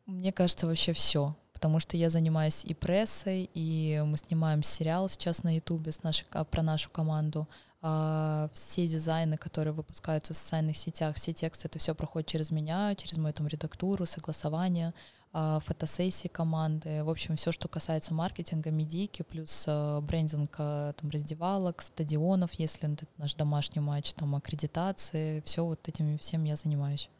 Мне 0.06 0.32
кажется, 0.32 0.66
вообще 0.66 0.92
все, 0.92 1.34
потому 1.58 1.80
что 1.80 1.96
я 1.96 2.08
занимаюсь 2.08 2.64
и 2.64 2.72
прессой, 2.72 3.50
и 3.52 4.00
мы 4.06 4.16
снимаем 4.16 4.62
сериал 4.62 5.08
сейчас 5.08 5.42
на 5.42 5.56
Ютубе 5.56 5.90
с 5.90 6.04
нашей, 6.04 6.24
а, 6.30 6.44
про 6.44 6.62
нашу 6.62 6.88
команду. 6.88 7.48
А, 7.82 8.48
все 8.52 8.86
дизайны, 8.86 9.36
которые 9.36 9.74
выпускаются 9.74 10.34
в 10.34 10.36
социальных 10.36 10.76
сетях, 10.76 11.16
все 11.16 11.32
тексты, 11.32 11.66
это 11.66 11.80
все 11.80 11.96
проходит 11.96 12.28
через 12.28 12.52
меня, 12.52 12.94
через 12.94 13.18
мою 13.18 13.32
там 13.34 13.48
редактуру, 13.48 14.06
согласование, 14.06 14.94
а, 15.32 15.58
фотосессии 15.58 16.28
команды, 16.28 17.02
в 17.02 17.10
общем, 17.10 17.34
все, 17.34 17.50
что 17.50 17.66
касается 17.66 18.14
маркетинга, 18.14 18.70
медийки, 18.70 19.22
плюс 19.22 19.64
а, 19.66 20.00
брендинг 20.00 20.56
там 20.56 21.10
раздевалок, 21.10 21.82
стадионов, 21.82 22.52
если 22.52 22.92
это 22.92 23.04
наш 23.16 23.34
домашний 23.34 23.80
матч, 23.80 24.14
там 24.14 24.36
аккредитации, 24.36 25.42
все 25.44 25.64
вот 25.64 25.88
этим 25.88 26.18
всем 26.18 26.44
я 26.44 26.54
занимаюсь. 26.54 27.10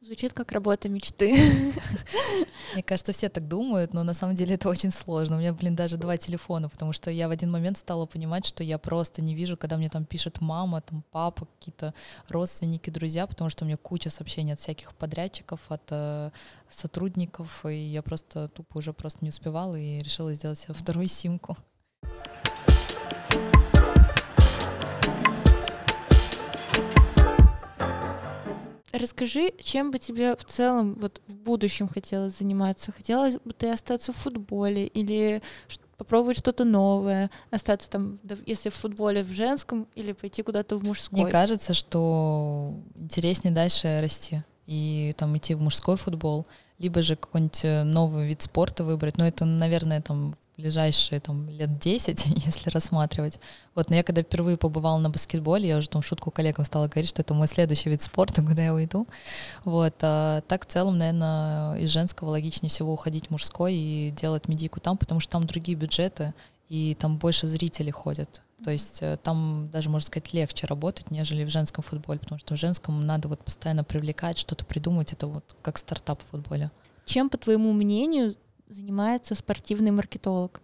Звучит 0.00 0.32
как 0.32 0.52
работа 0.52 0.88
мечты. 0.88 1.34
Мне 2.74 2.84
кажется, 2.84 3.12
все 3.12 3.28
так 3.28 3.48
думают, 3.48 3.92
но 3.94 4.04
на 4.04 4.14
самом 4.14 4.36
деле 4.36 4.54
это 4.54 4.68
очень 4.68 4.92
сложно. 4.92 5.36
У 5.36 5.38
меня, 5.40 5.52
блин, 5.52 5.74
даже 5.74 5.96
два 5.96 6.16
телефона, 6.16 6.68
потому 6.68 6.92
что 6.92 7.10
я 7.10 7.26
в 7.26 7.32
один 7.32 7.50
момент 7.50 7.78
стала 7.78 8.06
понимать, 8.06 8.46
что 8.46 8.62
я 8.62 8.78
просто 8.78 9.22
не 9.22 9.34
вижу, 9.34 9.56
когда 9.56 9.76
мне 9.76 9.88
там 9.88 10.04
пишет 10.04 10.40
мама, 10.40 10.82
там 10.82 11.02
папа, 11.10 11.48
какие-то 11.58 11.94
родственники, 12.28 12.90
друзья, 12.90 13.26
потому 13.26 13.50
что 13.50 13.64
у 13.64 13.66
меня 13.66 13.76
куча 13.76 14.08
сообщений 14.08 14.52
от 14.52 14.60
всяких 14.60 14.94
подрядчиков, 14.94 15.60
от 15.68 15.82
э, 15.90 16.30
сотрудников, 16.70 17.66
и 17.66 17.74
я 17.74 18.02
просто 18.02 18.48
тупо 18.48 18.78
уже 18.78 18.92
просто 18.92 19.18
не 19.22 19.30
успевала 19.30 19.74
и 19.74 19.98
решила 19.98 20.32
сделать 20.32 20.60
себе 20.60 20.74
вторую 20.74 21.08
симку. 21.08 21.56
Расскажи, 28.92 29.52
чем 29.62 29.90
бы 29.90 29.98
тебе 29.98 30.34
в 30.36 30.44
целом 30.44 30.94
вот 30.94 31.20
в 31.26 31.36
будущем 31.36 31.88
хотелось 31.88 32.38
заниматься? 32.38 32.92
Хотелось 32.92 33.38
бы 33.38 33.52
ты 33.52 33.70
остаться 33.70 34.12
в 34.12 34.16
футболе 34.16 34.86
или 34.86 35.42
попробовать 35.98 36.38
что-то 36.38 36.64
новое, 36.64 37.30
остаться 37.50 37.90
там, 37.90 38.18
если 38.46 38.70
в 38.70 38.74
футболе 38.74 39.22
в 39.22 39.32
женском, 39.32 39.88
или 39.94 40.12
пойти 40.12 40.42
куда-то 40.42 40.78
в 40.78 40.84
мужской? 40.84 41.22
Мне 41.22 41.30
кажется, 41.30 41.74
что 41.74 42.72
интереснее 42.94 43.54
дальше 43.54 44.00
расти 44.00 44.42
и 44.66 45.14
там 45.18 45.36
идти 45.36 45.54
в 45.54 45.60
мужской 45.60 45.96
футбол, 45.96 46.46
либо 46.78 47.02
же 47.02 47.16
какой-нибудь 47.16 47.64
э, 47.64 47.82
новый 47.82 48.26
вид 48.26 48.42
спорта 48.42 48.84
выбрать. 48.84 49.18
Но 49.18 49.26
это, 49.26 49.44
наверное, 49.44 50.00
там 50.00 50.36
ближайшие 50.58 51.20
там, 51.20 51.48
лет 51.48 51.78
10, 51.78 52.26
если 52.44 52.70
рассматривать. 52.70 53.38
Вот, 53.74 53.88
но 53.88 53.96
я 53.96 54.02
когда 54.02 54.22
впервые 54.22 54.56
побывала 54.56 54.98
на 54.98 55.08
баскетболе, 55.08 55.68
я 55.68 55.78
уже 55.78 55.88
там 55.88 56.02
шутку 56.02 56.30
коллегам 56.30 56.64
стала 56.64 56.88
говорить, 56.88 57.08
что 57.08 57.22
это 57.22 57.32
мой 57.32 57.46
следующий 57.46 57.88
вид 57.88 58.02
спорта, 58.02 58.42
куда 58.46 58.62
я 58.62 58.74
уйду. 58.74 59.06
Вот, 59.64 59.94
а 60.02 60.42
так 60.42 60.66
в 60.66 60.68
целом, 60.68 60.98
наверное, 60.98 61.76
из 61.76 61.90
женского 61.90 62.30
логичнее 62.30 62.70
всего 62.70 62.92
уходить 62.92 63.28
в 63.28 63.30
мужской 63.30 63.74
и 63.74 64.10
делать 64.10 64.48
медийку 64.48 64.80
там, 64.80 64.98
потому 64.98 65.20
что 65.20 65.32
там 65.32 65.46
другие 65.46 65.78
бюджеты, 65.78 66.34
и 66.68 66.96
там 66.98 67.16
больше 67.16 67.46
зрителей 67.46 67.92
ходят. 67.92 68.42
То 68.64 68.72
есть 68.72 68.98
э, 69.02 69.16
там 69.22 69.70
даже, 69.72 69.88
можно 69.88 70.06
сказать, 70.06 70.32
легче 70.32 70.66
работать, 70.66 71.10
нежели 71.12 71.44
в 71.44 71.50
женском 71.50 71.84
футболе, 71.84 72.18
потому 72.18 72.40
что 72.40 72.56
в 72.56 72.58
женском 72.58 73.06
надо 73.06 73.28
вот 73.28 73.44
постоянно 73.44 73.84
привлекать, 73.84 74.36
что-то 74.36 74.64
придумать, 74.64 75.12
это 75.12 75.28
вот 75.28 75.56
как 75.62 75.78
стартап 75.78 76.20
в 76.22 76.26
футболе. 76.26 76.72
Чем, 77.04 77.30
по 77.30 77.38
твоему 77.38 77.72
мнению, 77.72 78.34
занимается 78.68 79.34
спортивный 79.34 79.90
маркетолог? 79.90 80.60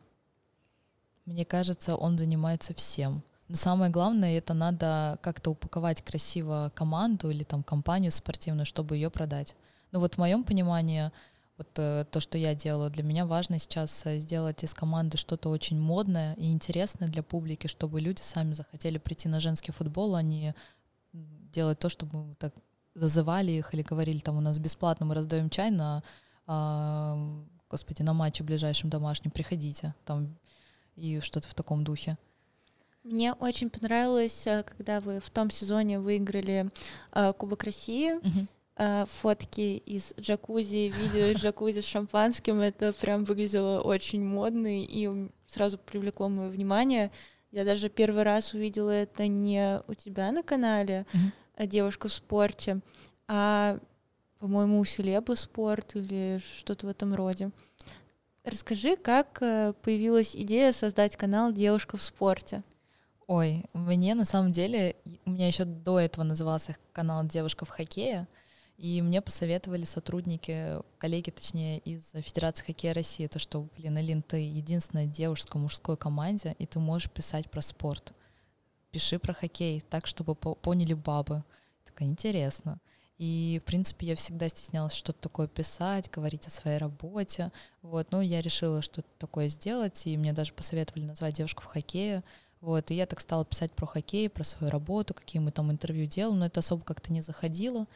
Мне 1.25 1.45
кажется, 1.45 1.97
он 1.97 2.19
занимается 2.19 2.75
всем. 2.75 3.23
Но 3.49 3.57
самое 3.57 3.91
главное, 3.91 4.39
это 4.39 4.55
надо 4.55 5.19
как-то 5.23 5.51
упаковать 5.51 6.03
красиво 6.03 6.73
команду 6.75 7.31
или 7.31 7.45
там 7.45 7.63
компанию 7.63 8.13
спортивную, 8.13 8.67
чтобы 8.67 8.97
ее 8.97 9.11
продать. 9.11 9.55
Ну 9.93 10.01
вот 10.01 10.15
в 10.15 10.19
моем 10.19 10.45
понимании, 10.45 11.11
вот 11.57 11.69
э, 11.77 12.05
то, 12.11 12.21
что 12.21 12.37
я 12.37 12.55
делаю, 12.55 12.91
для 12.91 13.03
меня 13.03 13.27
важно 13.27 13.59
сейчас 13.59 14.07
э, 14.07 14.19
сделать 14.19 14.65
из 14.65 14.75
команды 14.75 15.19
что-то 15.19 15.51
очень 15.51 15.79
модное 15.79 16.35
и 16.35 16.51
интересное 16.51 17.09
для 17.09 17.23
публики, 17.23 17.69
чтобы 17.69 18.01
люди 18.01 18.23
сами 18.23 18.55
захотели 18.55 18.99
прийти 18.99 19.29
на 19.29 19.41
женский 19.41 19.73
футбол, 19.73 20.15
а 20.15 20.23
не 20.23 20.55
делать 21.13 21.79
то, 21.79 21.89
чтобы 21.89 22.25
мы 22.25 22.35
так 22.35 22.53
зазывали 22.95 23.53
их 23.53 23.73
или 23.75 23.83
говорили, 23.83 24.19
там 24.19 24.37
у 24.37 24.41
нас 24.41 24.59
бесплатно 24.59 25.07
мы 25.07 25.15
раздаем 25.15 25.49
чай 25.49 25.71
на 25.71 26.03
э, 26.47 27.45
господи, 27.75 28.03
на 28.03 28.13
матче 28.13 28.45
ближайшем 28.45 28.89
домашнем, 28.89 29.33
приходите, 29.33 29.95
там, 30.05 30.37
и 30.95 31.19
что-то 31.19 31.49
в 31.49 31.55
таком 31.55 31.83
духе. 31.83 32.17
Мне 33.03 33.33
очень 33.33 33.69
понравилось, 33.69 34.47
э, 34.47 34.63
когда 34.63 35.01
вы 35.01 35.19
в 35.19 35.29
том 35.29 35.51
сезоне 35.51 35.99
выиграли 35.99 36.71
э, 37.11 37.33
Кубок 37.33 37.65
России. 37.65 38.15
Uh-huh. 38.15 38.47
Э, 38.77 39.05
фотки 39.07 39.83
из 39.95 40.15
джакузи, 40.21 40.93
видео 41.01 41.27
из 41.33 41.39
джакузи 41.39 41.81
с 41.81 41.85
шампанским. 41.85 42.61
Это 42.61 42.93
прям 42.93 43.25
выглядело 43.25 43.81
очень 43.81 44.25
модно 44.25 44.81
и 44.81 45.29
сразу 45.49 45.77
привлекло 45.77 46.29
мое 46.29 46.51
внимание. 46.51 47.11
Я 47.51 47.65
даже 47.65 47.89
первый 47.89 48.23
раз 48.23 48.55
увидела 48.55 48.91
это 48.91 49.27
не 49.27 49.83
у 49.89 49.95
тебя 49.95 50.31
на 50.31 50.45
канале, 50.45 51.07
uh-huh. 51.13 51.67
девушка 51.67 52.07
в 52.07 52.13
спорте, 52.13 52.79
а 53.27 53.81
по-моему, 54.45 54.79
у 54.79 54.85
Селеба 54.85 55.37
спорт 55.37 55.97
или 55.97 56.39
что-то 56.59 56.85
в 56.87 56.91
этом 56.91 57.15
роде. 57.15 57.51
Расскажи, 58.45 58.95
как 58.95 59.41
э, 59.41 59.73
появилась 59.81 60.37
идея 60.37 60.73
создать 60.73 61.17
канал 61.17 61.51
«Девушка 61.51 61.97
в 61.97 62.03
спорте»? 62.03 62.63
Ой, 63.27 63.65
мне 63.73 64.15
на 64.15 64.27
самом 64.27 64.53
деле, 64.53 64.97
у 65.25 65.31
меня 65.31 65.47
еще 65.47 65.65
до 65.65 65.99
этого 65.99 66.25
назывался 66.25 66.77
канал 66.93 67.25
«Девушка 67.25 67.65
в 67.65 67.71
хоккее», 67.71 68.29
и 68.77 69.01
мне 69.01 69.23
посоветовали 69.23 69.87
сотрудники, 69.87 70.75
коллеги, 70.99 71.31
точнее, 71.31 71.79
из 71.79 72.11
Федерации 72.11 72.67
хоккея 72.67 72.93
России, 72.93 73.27
то, 73.29 73.39
что, 73.39 73.67
блин, 73.79 73.97
Алин, 73.97 74.21
ты 74.21 74.37
единственная 74.37 75.07
девушка 75.07 75.57
в 75.57 75.63
мужской 75.63 75.97
команде, 75.97 76.55
и 76.59 76.67
ты 76.67 76.79
можешь 76.79 77.11
писать 77.11 77.51
про 77.51 77.63
спорт. 77.63 78.13
Пиши 78.91 79.19
про 79.19 79.33
хоккей, 79.33 79.81
так, 79.81 80.07
чтобы 80.07 80.35
поняли 80.35 80.93
бабы. 80.93 81.45
Такая, 81.87 82.09
интересно. 82.09 82.79
И, 83.19 83.61
в 83.63 83.67
принципе, 83.67 84.09
я 84.09 84.17
всегда 84.17 84.49
стеснялась 84.49 84.93
что-то 84.93 85.21
такое 85.21 85.47
писать, 85.47 86.11
говорить 86.11 86.47
о 86.47 86.51
своей 86.51 86.79
работе. 86.79 87.53
Вот, 87.83 88.09
ну, 88.11 88.21
я 88.21 88.41
решила 88.41 88.83
что-то 88.83 89.09
такое 89.19 89.49
сделать, 89.49 90.07
и 90.07 90.17
мне 90.17 90.33
даже 90.33 90.53
посоветовали 90.53 91.05
назвать 91.05 91.35
девушку 91.35 91.63
в 91.63 91.67
хоккее. 91.67 92.25
Вот, 92.61 92.91
и 92.91 92.95
я 92.95 93.07
так 93.07 93.21
стала 93.21 93.45
писать 93.45 93.73
про 93.73 93.87
хоккей, 93.87 94.29
про 94.29 94.43
свою 94.43 94.71
работу, 94.71 95.15
какие 95.15 95.41
мы 95.41 95.53
там 95.53 95.71
интервью 95.71 96.07
делаем, 96.07 96.39
но 96.39 96.47
это 96.47 96.61
особо 96.61 96.83
как-то 96.83 97.13
не 97.13 97.21
заходило. 97.21 97.87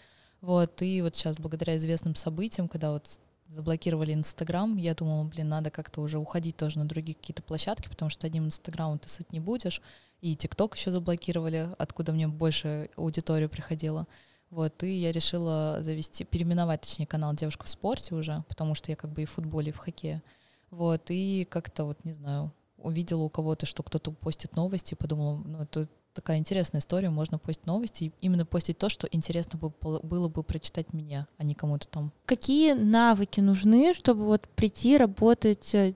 Вот, 0.40 0.83
и 0.83 1.02
вот 1.02 1.16
сейчас, 1.16 1.38
благодаря 1.38 1.76
известным 1.78 2.14
событиям, 2.14 2.68
когда 2.68 2.92
вот 2.92 3.18
заблокировали 3.48 4.12
Инстаграм, 4.12 4.76
я 4.76 4.94
думала, 4.94 5.24
блин, 5.24 5.48
надо 5.48 5.70
как-то 5.70 6.00
уже 6.00 6.18
уходить 6.18 6.57
тоже 6.57 6.78
на 6.78 6.85
другие 6.85 7.16
какие-то 7.16 7.42
площадки, 7.42 7.88
потому 7.88 8.11
что 8.11 8.26
одним 8.26 8.44
Инстаграмом 8.44 8.98
ты 8.98 9.09
сыт 9.09 9.33
не 9.33 9.40
будешь, 9.40 9.81
и 10.20 10.37
ТикТок 10.37 10.76
еще 10.76 10.90
заблокировали, 10.90 11.70
откуда 11.78 12.12
мне 12.12 12.28
больше 12.28 12.90
аудитория 12.96 13.48
приходила. 13.48 14.07
Вот, 14.50 14.82
и 14.82 14.90
я 14.90 15.12
решила 15.12 15.78
завести, 15.80 16.24
переименовать, 16.24 16.80
точнее, 16.80 17.06
канал 17.06 17.34
«Девушка 17.34 17.64
в 17.64 17.68
спорте» 17.68 18.14
уже, 18.14 18.44
потому 18.48 18.74
что 18.74 18.90
я 18.90 18.96
как 18.96 19.12
бы 19.12 19.22
и 19.22 19.26
в 19.26 19.30
футболе, 19.30 19.70
и 19.70 19.72
в 19.72 19.78
хоккее. 19.78 20.22
Вот, 20.70 21.02
и 21.11 21.46
как-то 21.50 21.84
вот, 21.84 22.02
не 22.04 22.12
знаю, 22.12 22.52
увидела 22.78 23.22
у 23.22 23.28
кого-то, 23.28 23.66
что 23.66 23.82
кто-то 23.82 24.12
постит 24.12 24.56
новости, 24.56 24.94
подумала, 24.94 25.42
ну, 25.44 25.62
это 25.62 25.88
такая 26.14 26.38
интересная 26.38 26.80
история, 26.80 27.11
можно 27.11 27.38
постить 27.38 27.66
новости, 27.66 28.04
и 28.04 28.12
именно 28.20 28.44
постить 28.44 28.78
то, 28.78 28.88
что 28.88 29.06
интересно 29.11 29.58
было 29.58 30.28
бы 30.28 30.42
прочитать 30.42 30.92
мне, 30.92 31.26
а 31.37 31.44
не 31.44 31.54
кому-то 31.54 31.87
там. 31.87 32.12
Какие 32.24 32.72
навыки 32.72 33.40
нужны, 33.40 33.94
чтобы 33.94 34.24
вот 34.24 34.48
прийти 34.56 34.96
работать 34.96 35.74
э, 35.74 35.94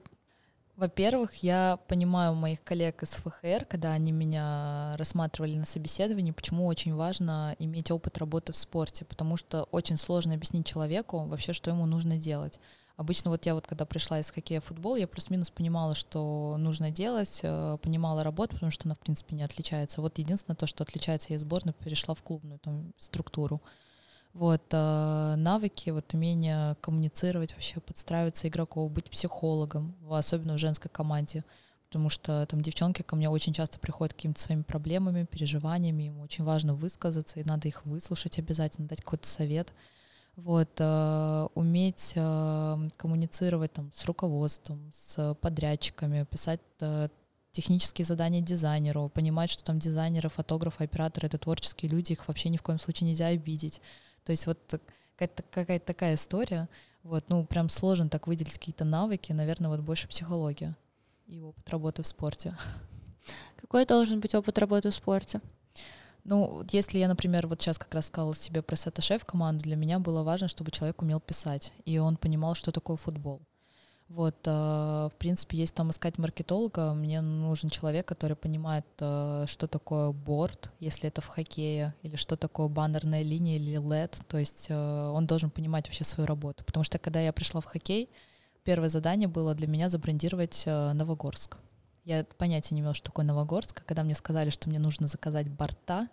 во-первых, 0.75 1.35
я 1.43 1.77
понимаю 1.87 2.35
моих 2.35 2.63
коллег 2.63 3.03
из 3.03 3.09
ФХР, 3.09 3.65
когда 3.65 3.93
они 3.93 4.11
меня 4.11 4.95
рассматривали 4.97 5.55
на 5.55 5.65
собеседовании, 5.65 6.31
почему 6.31 6.65
очень 6.65 6.95
важно 6.95 7.55
иметь 7.59 7.91
опыт 7.91 8.17
работы 8.17 8.53
в 8.53 8.57
спорте, 8.57 9.05
потому 9.05 9.37
что 9.37 9.63
очень 9.71 9.97
сложно 9.97 10.33
объяснить 10.33 10.65
человеку 10.65 11.25
вообще, 11.25 11.53
что 11.53 11.69
ему 11.69 11.85
нужно 11.85 12.17
делать. 12.17 12.59
Обычно 12.95 13.31
вот 13.31 13.45
я 13.45 13.55
вот 13.55 13.65
когда 13.65 13.85
пришла 13.85 14.19
из 14.19 14.29
хоккея 14.29 14.61
в 14.61 14.65
футбол, 14.65 14.95
я 14.95 15.07
плюс-минус 15.07 15.49
понимала, 15.49 15.95
что 15.95 16.57
нужно 16.59 16.91
делать, 16.91 17.39
э, 17.41 17.77
понимала 17.81 18.23
работу, 18.23 18.53
потому 18.53 18.71
что 18.71 18.87
она, 18.87 18.93
в 18.93 18.99
принципе, 18.99 19.35
не 19.35 19.43
отличается. 19.43 19.99
Вот 19.99 20.19
единственное 20.19 20.55
то, 20.55 20.67
что 20.67 20.83
отличается, 20.83 21.29
я 21.31 21.37
из 21.37 21.41
сборной 21.41 21.73
перешла 21.73 22.13
в 22.13 22.21
клубную 22.21 22.59
там, 22.59 22.93
структуру. 22.97 23.61
Вот, 24.33 24.63
э, 24.71 25.35
навыки, 25.37 25.91
вот 25.91 26.11
умение 26.15 26.75
коммуницировать, 26.81 27.53
вообще 27.53 27.79
подстраиваться 27.79 28.47
игроков, 28.47 28.91
быть 28.91 29.09
психологом, 29.09 29.95
особенно 30.09 30.55
в 30.55 30.57
женской 30.57 30.89
команде, 30.89 31.43
потому 31.87 32.09
что 32.09 32.47
там 32.47 32.63
девчонки 32.63 33.03
ко 33.03 33.15
мне 33.15 33.29
очень 33.29 33.53
часто 33.53 33.77
приходят 33.77 34.15
какими-то 34.15 34.41
своими 34.41 34.63
проблемами, 34.63 35.25
переживаниями, 35.25 36.05
им 36.05 36.19
очень 36.19 36.43
важно 36.43 36.73
высказаться, 36.73 37.39
и 37.39 37.43
надо 37.43 37.67
их 37.67 37.85
выслушать 37.85 38.39
обязательно, 38.39 38.87
дать 38.87 39.01
какой-то 39.01 39.27
совет. 39.27 39.71
Вот, 40.35 40.69
э, 40.79 41.47
уметь 41.53 42.13
э, 42.15 42.89
коммуницировать 42.97 43.71
там 43.73 43.91
с 43.93 44.03
руководством, 44.05 44.89
с 44.91 45.35
подрядчиками, 45.41 46.23
писать 46.23 46.59
э, 46.79 47.09
технические 47.51 48.05
задания 48.05 48.41
дизайнеру, 48.41 49.09
понимать, 49.09 49.51
что 49.51 49.63
там 49.63 49.77
дизайнеры, 49.77 50.29
фотографы, 50.29 50.85
операторы— 50.85 51.27
это 51.27 51.37
творческие 51.37 51.91
люди, 51.91 52.13
их 52.13 52.27
вообще 52.27 52.49
ни 52.49 52.57
в 52.57 52.63
коем 52.63 52.79
случае 52.79 53.09
нельзя 53.09 53.27
обидеть. 53.27 53.79
То 54.23 54.31
есть 54.31 54.47
вот 54.47 54.59
какая-то, 55.15 55.43
какая-то 55.51 55.85
такая 55.85 56.15
история. 56.15 56.69
Вот, 57.03 57.25
ну, 57.27 57.45
прям 57.45 57.69
сложно 57.69 58.09
так 58.09 58.27
выделить 58.27 58.53
какие-то 58.53 58.85
навыки, 58.85 59.33
наверное, 59.33 59.69
вот 59.69 59.81
больше 59.81 60.07
психология 60.07 60.75
и 61.27 61.39
опыт 61.39 61.69
работы 61.69 62.01
в 62.03 62.07
спорте. 62.07 62.55
Какой 63.61 63.85
должен 63.85 64.19
быть 64.19 64.35
опыт 64.35 64.57
работы 64.57 64.89
в 64.89 64.95
спорте? 64.95 65.41
Ну, 66.23 66.63
если 66.71 66.99
я, 66.99 67.09
например, 67.09 67.47
вот 67.47 67.61
сейчас 67.61 67.77
как 67.77 67.93
раз 67.93 68.07
сказала 68.07 68.33
себе 68.35 68.61
про 68.61 68.77
в 68.77 69.25
команду, 69.25 69.63
для 69.63 69.75
меня 69.75 69.99
было 69.99 70.23
важно, 70.23 70.47
чтобы 70.47 70.71
человек 70.71 71.01
умел 71.01 71.19
писать, 71.19 71.73
и 71.83 71.97
он 71.97 72.15
понимал, 72.15 72.55
что 72.55 72.71
такое 72.71 72.95
футбол. 72.95 73.41
Вот, 74.09 74.35
э, 74.45 74.51
в 74.51 75.13
принципе, 75.17 75.57
есть 75.57 75.73
там 75.73 75.89
искать 75.89 76.17
маркетолога, 76.17 76.93
мне 76.93 77.21
нужен 77.21 77.69
человек, 77.69 78.05
который 78.05 78.35
понимает, 78.35 78.85
э, 78.99 79.45
что 79.47 79.67
такое 79.67 80.11
борт, 80.11 80.71
если 80.79 81.07
это 81.07 81.21
в 81.21 81.27
хоккее, 81.27 81.95
или 82.03 82.15
что 82.15 82.35
такое 82.35 82.67
баннерная 82.67 83.23
линия 83.23 83.55
или 83.55 83.79
LED, 83.79 84.21
то 84.27 84.37
есть 84.37 84.67
э, 84.69 85.09
он 85.09 85.25
должен 85.25 85.49
понимать 85.49 85.87
вообще 85.87 86.03
свою 86.03 86.27
работу. 86.27 86.63
Потому 86.63 86.83
что 86.83 86.99
когда 86.99 87.21
я 87.21 87.33
пришла 87.33 87.61
в 87.61 87.65
хоккей, 87.65 88.09
первое 88.63 88.89
задание 88.89 89.27
было 89.27 89.55
для 89.55 89.67
меня 89.67 89.89
забрендировать 89.89 90.63
Новогорск. 90.65 91.57
Я 92.05 92.25
понятия 92.37 92.75
не 92.75 92.81
имела, 92.81 92.93
что 92.93 93.05
такое 93.05 93.25
Новогорск. 93.25 93.81
А 93.81 93.83
когда 93.83 94.03
мне 94.03 94.15
сказали, 94.15 94.49
что 94.49 94.69
мне 94.69 94.79
нужно 94.79 95.07
заказать 95.07 95.49
борта, 95.49 96.09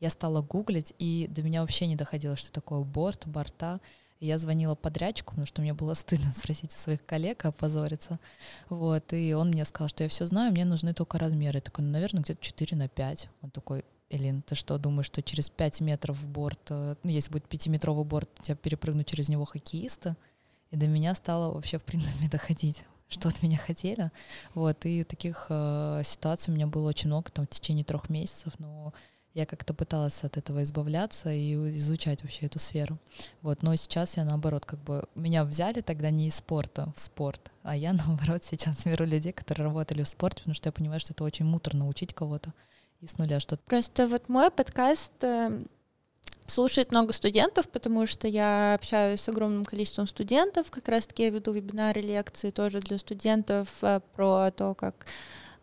я 0.00 0.10
стала 0.10 0.42
гуглить, 0.42 0.94
и 0.98 1.26
до 1.28 1.42
меня 1.42 1.60
вообще 1.60 1.86
не 1.86 1.96
доходило, 1.96 2.36
что 2.36 2.52
такое 2.52 2.80
борт, 2.80 3.26
борта. 3.26 3.80
Я 4.24 4.38
звонила 4.38 4.74
подрядчику, 4.74 5.32
потому 5.32 5.46
что 5.46 5.60
мне 5.60 5.74
было 5.74 5.92
стыдно 5.92 6.32
спросить 6.36 6.70
у 6.72 6.78
своих 6.78 7.04
коллег, 7.04 7.44
опозориться. 7.44 8.18
Вот, 8.70 9.12
и 9.12 9.34
он 9.34 9.48
мне 9.48 9.66
сказал, 9.66 9.88
что 9.88 10.02
я 10.02 10.08
все 10.08 10.26
знаю, 10.26 10.50
мне 10.52 10.64
нужны 10.64 10.94
только 10.94 11.18
размеры. 11.18 11.58
Я 11.58 11.60
такой, 11.60 11.84
ну, 11.84 11.90
наверное, 11.90 12.22
где-то 12.22 12.42
4 12.42 12.76
на 12.76 12.88
5. 12.88 13.28
Он 13.42 13.50
такой, 13.50 13.84
Элин, 14.08 14.40
ты 14.40 14.54
что, 14.54 14.78
думаешь, 14.78 15.06
что 15.06 15.22
через 15.22 15.50
5 15.50 15.82
метров 15.82 16.16
в 16.16 16.28
борт, 16.28 16.70
э, 16.70 16.94
ну, 17.02 17.10
если 17.10 17.30
будет 17.30 17.46
пятиметровый 17.46 18.06
борт, 18.06 18.30
тебя 18.40 18.56
перепрыгнут 18.56 19.06
через 19.06 19.28
него 19.28 19.44
хоккеисты? 19.44 20.16
И 20.70 20.76
до 20.76 20.86
меня 20.86 21.14
стало 21.14 21.52
вообще, 21.52 21.78
в 21.78 21.84
принципе, 21.84 22.28
доходить 22.30 22.82
что 23.06 23.28
от 23.28 23.42
меня 23.42 23.58
хотели. 23.58 24.10
Вот, 24.54 24.86
и 24.86 25.04
таких 25.04 25.46
э, 25.48 26.02
ситуаций 26.04 26.52
у 26.52 26.56
меня 26.56 26.66
было 26.66 26.88
очень 26.88 27.08
много 27.08 27.30
там 27.30 27.46
в 27.46 27.50
течение 27.50 27.84
трех 27.84 28.08
месяцев, 28.08 28.54
но 28.58 28.92
я 29.34 29.46
как-то 29.46 29.74
пыталась 29.74 30.22
от 30.22 30.36
этого 30.36 30.62
избавляться 30.62 31.32
и 31.32 31.54
изучать 31.76 32.22
вообще 32.22 32.46
эту 32.46 32.60
сферу. 32.60 32.98
Вот, 33.42 33.62
но 33.62 33.74
сейчас 33.74 34.16
я 34.16 34.24
наоборот, 34.24 34.64
как 34.64 34.78
бы 34.80 35.08
меня 35.16 35.44
взяли 35.44 35.80
тогда 35.80 36.10
не 36.10 36.28
из 36.28 36.36
спорта 36.36 36.92
в 36.94 37.00
спорт, 37.00 37.50
а 37.62 37.76
я 37.76 37.92
наоборот 38.06 38.44
сейчас 38.44 38.84
беру 38.84 39.04
людей, 39.04 39.32
которые 39.32 39.66
работали 39.66 40.02
в 40.02 40.08
спорте, 40.08 40.38
потому 40.38 40.54
что 40.54 40.68
я 40.68 40.72
понимаю, 40.72 41.00
что 41.00 41.12
это 41.12 41.24
очень 41.24 41.44
муторно 41.44 41.88
учить 41.88 42.14
кого-то 42.14 42.54
и 43.00 43.08
с 43.08 43.18
нуля 43.18 43.40
что-то. 43.40 43.62
Просто 43.66 44.06
вот 44.06 44.28
мой 44.28 44.52
подкаст 44.52 45.12
э, 45.22 45.64
слушает 46.46 46.92
много 46.92 47.12
студентов, 47.12 47.68
потому 47.68 48.06
что 48.06 48.28
я 48.28 48.74
общаюсь 48.74 49.20
с 49.20 49.28
огромным 49.28 49.64
количеством 49.64 50.06
студентов. 50.06 50.70
Как 50.70 50.88
раз-таки 50.88 51.24
я 51.24 51.30
веду 51.30 51.52
вебинары, 51.52 52.00
лекции 52.00 52.52
тоже 52.52 52.78
для 52.78 52.98
студентов 52.98 53.68
э, 53.82 54.00
про 54.14 54.52
то, 54.52 54.74
как 54.74 55.06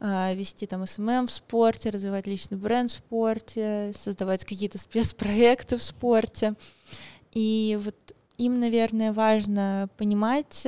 вести 0.01 0.65
там 0.65 0.85
SMM 0.86 1.27
в 1.27 1.31
спорте, 1.31 1.91
развивать 1.91 2.25
личный 2.25 2.57
бренд 2.57 2.89
в 2.89 2.95
спорте, 2.95 3.93
создавать 3.95 4.43
какие-то 4.43 4.77
спецпроекты 4.77 5.77
в 5.77 5.83
спорте. 5.83 6.55
И 7.31 7.79
вот 7.83 7.95
им, 8.37 8.59
наверное, 8.59 9.13
важно 9.13 9.89
понимать, 9.97 10.67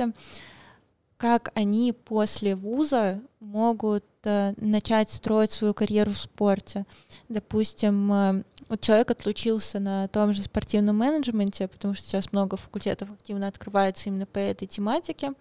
как 1.16 1.50
они 1.54 1.92
после 1.92 2.54
вуза 2.54 3.20
могут 3.40 4.04
э, 4.24 4.54
начать 4.56 5.10
строить 5.10 5.52
свою 5.52 5.74
карьеру 5.74 6.12
в 6.12 6.18
спорте. 6.18 6.86
Допустим, 7.28 8.44
вот 8.68 8.80
человек 8.80 9.10
отлучился 9.10 9.78
на 9.78 10.08
том 10.08 10.32
же 10.32 10.42
спортивном 10.42 10.96
менеджменте, 10.96 11.68
потому 11.68 11.94
что 11.94 12.06
сейчас 12.06 12.32
много 12.32 12.56
факультетов 12.56 13.10
активно 13.10 13.48
открывается 13.48 14.08
именно 14.08 14.26
по 14.26 14.38
этой 14.38 14.66
тематике. 14.66 15.32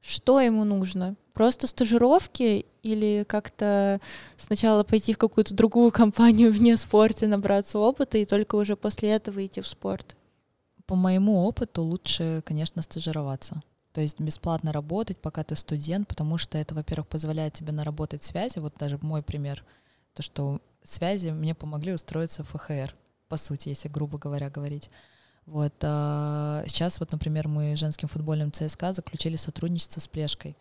Что 0.00 0.40
ему 0.40 0.64
нужно? 0.64 1.16
Просто 1.40 1.66
стажировки 1.66 2.66
или 2.82 3.24
как-то 3.26 3.98
сначала 4.36 4.84
пойти 4.84 5.14
в 5.14 5.16
какую-то 5.16 5.54
другую 5.54 5.90
компанию 5.90 6.52
вне 6.52 6.76
спорта, 6.76 7.26
набраться 7.26 7.78
опыта 7.78 8.18
и 8.18 8.26
только 8.26 8.56
уже 8.56 8.76
после 8.76 9.08
этого 9.08 9.46
идти 9.46 9.62
в 9.62 9.66
спорт? 9.66 10.18
По 10.84 10.96
моему 10.96 11.46
опыту 11.46 11.80
лучше, 11.80 12.42
конечно, 12.44 12.82
стажироваться. 12.82 13.62
То 13.94 14.02
есть 14.02 14.20
бесплатно 14.20 14.70
работать, 14.70 15.16
пока 15.16 15.42
ты 15.42 15.56
студент, 15.56 16.08
потому 16.08 16.36
что 16.36 16.58
это, 16.58 16.74
во-первых, 16.74 17.08
позволяет 17.08 17.54
тебе 17.54 17.72
наработать 17.72 18.22
связи. 18.22 18.58
Вот 18.58 18.74
даже 18.78 18.98
мой 19.00 19.22
пример, 19.22 19.64
то, 20.12 20.20
что 20.20 20.60
связи 20.82 21.30
мне 21.30 21.54
помогли 21.54 21.94
устроиться 21.94 22.44
в 22.44 22.48
ФХР, 22.48 22.94
по 23.30 23.38
сути, 23.38 23.70
если 23.70 23.88
грубо 23.88 24.18
говоря 24.18 24.50
говорить. 24.50 24.90
Вот, 25.46 25.72
а 25.80 26.64
сейчас 26.66 27.00
вот, 27.00 27.12
например, 27.12 27.48
мы 27.48 27.76
женским 27.76 28.08
футбольным 28.08 28.52
ЦСКА 28.52 28.92
заключили 28.92 29.36
сотрудничество 29.36 30.00
с 30.00 30.06
Плешкой, 30.06 30.54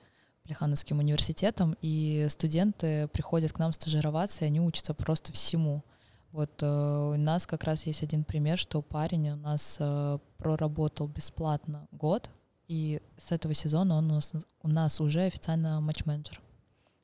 Плехановским 0.49 0.97
университетом, 0.97 1.77
и 1.79 2.25
студенты 2.27 3.07
приходят 3.09 3.53
к 3.53 3.59
нам 3.59 3.71
стажироваться, 3.71 4.43
и 4.43 4.47
они 4.47 4.59
учатся 4.59 4.95
просто 4.95 5.31
всему. 5.31 5.83
Вот 6.31 6.63
э, 6.63 7.11
у 7.13 7.17
нас 7.17 7.45
как 7.45 7.65
раз 7.65 7.85
есть 7.85 8.01
один 8.01 8.23
пример, 8.23 8.57
что 8.57 8.81
парень 8.81 9.29
у 9.29 9.35
нас 9.35 9.77
э, 9.79 10.17
проработал 10.39 11.07
бесплатно 11.07 11.87
год, 11.91 12.31
и 12.67 12.99
с 13.19 13.31
этого 13.31 13.53
сезона 13.53 13.95
он 13.95 14.09
у 14.09 14.15
нас, 14.15 14.33
у 14.63 14.67
нас 14.67 14.99
уже 14.99 15.21
официально 15.21 15.79
матч-менеджер. 15.81 16.41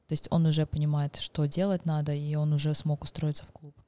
То 0.07 0.13
есть 0.13 0.27
он 0.31 0.47
уже 0.47 0.65
понимает, 0.65 1.17
что 1.17 1.45
делать 1.45 1.85
надо, 1.85 2.13
и 2.13 2.33
он 2.33 2.51
уже 2.51 2.73
смог 2.73 3.03
устроиться 3.03 3.45
в 3.45 3.51
клуб. 3.51 3.79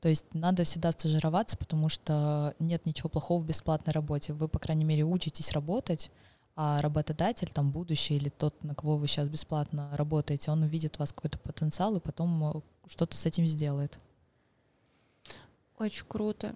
То 0.00 0.10
есть 0.10 0.34
надо 0.34 0.64
всегда 0.64 0.92
стажироваться, 0.92 1.56
потому 1.56 1.88
что 1.88 2.54
нет 2.58 2.84
ничего 2.84 3.08
плохого 3.08 3.42
в 3.42 3.46
бесплатной 3.46 3.94
работе. 3.94 4.34
Вы, 4.34 4.46
по 4.46 4.58
крайней 4.58 4.84
мере, 4.84 5.04
учитесь 5.04 5.52
работать, 5.52 6.10
а 6.56 6.80
работодатель, 6.80 7.50
там, 7.52 7.70
будущий 7.70 8.16
или 8.16 8.28
тот, 8.28 8.62
на 8.64 8.74
кого 8.74 8.96
вы 8.96 9.06
сейчас 9.06 9.28
бесплатно 9.28 9.90
работаете, 9.96 10.50
он 10.50 10.62
увидит 10.62 10.96
у 10.96 11.00
вас 11.00 11.12
какой-то 11.12 11.38
потенциал 11.38 11.96
и 11.96 12.00
потом 12.00 12.44
э, 12.44 12.60
что-то 12.88 13.16
с 13.16 13.26
этим 13.26 13.46
сделает. 13.46 13.98
Очень 15.78 16.04
круто. 16.06 16.54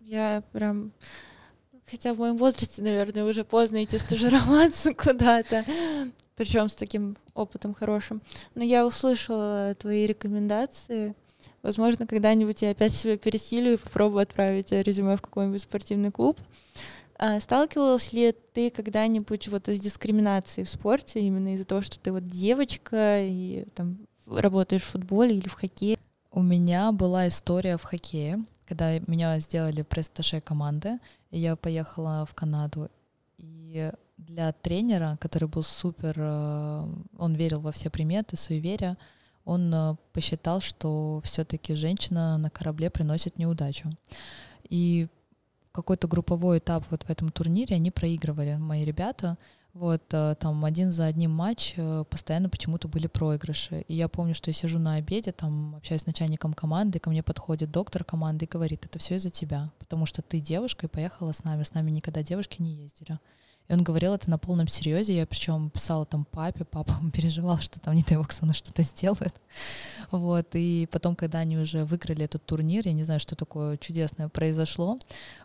Я 0.00 0.42
прям 0.52 0.92
Хотя 1.90 2.12
в 2.12 2.18
моем 2.18 2.36
возрасте, 2.36 2.82
наверное, 2.82 3.24
уже 3.24 3.44
поздно 3.44 3.82
идти 3.82 3.96
стажироваться 3.98 4.92
куда-то, 4.94 5.64
причем 6.36 6.68
с 6.68 6.74
таким 6.74 7.16
опытом 7.34 7.74
хорошим. 7.74 8.20
Но 8.54 8.62
я 8.62 8.86
услышала 8.86 9.74
твои 9.78 10.06
рекомендации. 10.06 11.14
Возможно, 11.62 12.06
когда-нибудь 12.06 12.60
я 12.62 12.70
опять 12.70 12.92
себя 12.92 13.16
пересилю 13.16 13.72
и 13.72 13.76
попробую 13.78 14.22
отправить 14.22 14.70
резюме 14.70 15.16
в 15.16 15.22
какой-нибудь 15.22 15.62
спортивный 15.62 16.10
клуб. 16.10 16.38
Сталкивалась 17.40 18.12
ли 18.12 18.34
ты 18.52 18.70
когда-нибудь 18.70 19.48
вот 19.48 19.68
с 19.68 19.80
дискриминацией 19.80 20.64
в 20.64 20.70
спорте 20.70 21.20
именно 21.20 21.54
из-за 21.54 21.64
того, 21.64 21.82
что 21.82 21.98
ты 21.98 22.12
вот 22.12 22.28
девочка 22.28 23.20
и 23.22 23.66
там 23.74 23.98
работаешь 24.26 24.82
в 24.82 24.90
футболе 24.92 25.36
или 25.36 25.48
в 25.48 25.54
хоккее? 25.54 25.98
У 26.30 26.42
меня 26.42 26.92
была 26.92 27.28
история 27.28 27.76
в 27.76 27.82
хоккее 27.82 28.44
когда 28.68 28.98
меня 29.06 29.40
сделали 29.40 29.82
пресс-таше 29.82 30.40
команды, 30.40 30.98
и 31.30 31.38
я 31.38 31.56
поехала 31.56 32.26
в 32.26 32.34
Канаду. 32.34 32.90
И 33.38 33.90
для 34.18 34.52
тренера, 34.52 35.16
который 35.20 35.48
был 35.48 35.62
супер, 35.62 36.14
э, 36.18 36.86
он 37.18 37.34
верил 37.34 37.60
во 37.60 37.72
все 37.72 37.88
приметы, 37.88 38.36
суеверия, 38.36 38.98
он 39.46 39.72
э, 39.72 39.96
посчитал, 40.12 40.60
что 40.60 41.22
все-таки 41.24 41.74
женщина 41.74 42.36
на 42.36 42.50
корабле 42.50 42.90
приносит 42.90 43.38
неудачу. 43.38 43.90
И 44.68 45.08
какой-то 45.72 46.08
групповой 46.08 46.58
этап 46.58 46.84
вот 46.90 47.04
в 47.04 47.10
этом 47.10 47.30
турнире 47.30 47.76
они 47.76 47.90
проигрывали, 47.90 48.56
мои 48.56 48.84
ребята, 48.84 49.36
вот, 49.74 50.02
э, 50.12 50.34
там 50.40 50.64
один 50.64 50.90
за 50.90 51.06
одним 51.06 51.30
матч 51.30 51.74
э, 51.76 52.04
постоянно 52.10 52.48
почему-то 52.48 52.88
были 52.88 53.06
проигрыши. 53.06 53.84
И 53.86 53.94
я 53.94 54.08
помню, 54.08 54.34
что 54.34 54.50
я 54.50 54.54
сижу 54.54 54.78
на 54.78 54.94
обеде, 54.94 55.30
там 55.30 55.76
общаюсь 55.76 56.02
с 56.02 56.06
начальником 56.06 56.52
команды, 56.52 56.98
ко 56.98 57.10
мне 57.10 57.22
подходит 57.22 57.70
доктор 57.70 58.02
команды 58.02 58.46
и 58.46 58.48
говорит, 58.48 58.86
это 58.86 58.98
все 58.98 59.16
из-за 59.16 59.30
тебя, 59.30 59.70
потому 59.78 60.04
что 60.06 60.20
ты 60.20 60.40
девушка 60.40 60.86
и 60.86 60.88
поехала 60.88 61.32
с 61.32 61.44
нами, 61.44 61.62
с 61.62 61.74
нами 61.74 61.90
никогда 61.90 62.22
девушки 62.22 62.60
не 62.60 62.74
ездили. 62.74 63.20
И 63.68 63.72
он 63.72 63.82
говорил 63.82 64.14
это 64.14 64.30
на 64.30 64.38
полном 64.38 64.66
серьезе. 64.66 65.16
Я 65.16 65.26
причем 65.26 65.70
писала 65.70 66.06
там 66.06 66.24
папе, 66.24 66.64
папа 66.64 66.94
переживал, 67.12 67.58
что 67.58 67.78
там 67.80 67.94
не 67.94 68.02
дай 68.02 68.16
бог 68.16 68.28
мной 68.40 68.54
что-то 68.54 68.82
сделает. 68.82 69.34
Вот. 70.10 70.48
И 70.54 70.88
потом, 70.90 71.14
когда 71.14 71.40
они 71.40 71.58
уже 71.58 71.84
выиграли 71.84 72.24
этот 72.24 72.44
турнир, 72.44 72.86
я 72.86 72.92
не 72.92 73.04
знаю, 73.04 73.20
что 73.20 73.36
такое 73.36 73.76
чудесное 73.76 74.28
произошло. 74.28 74.98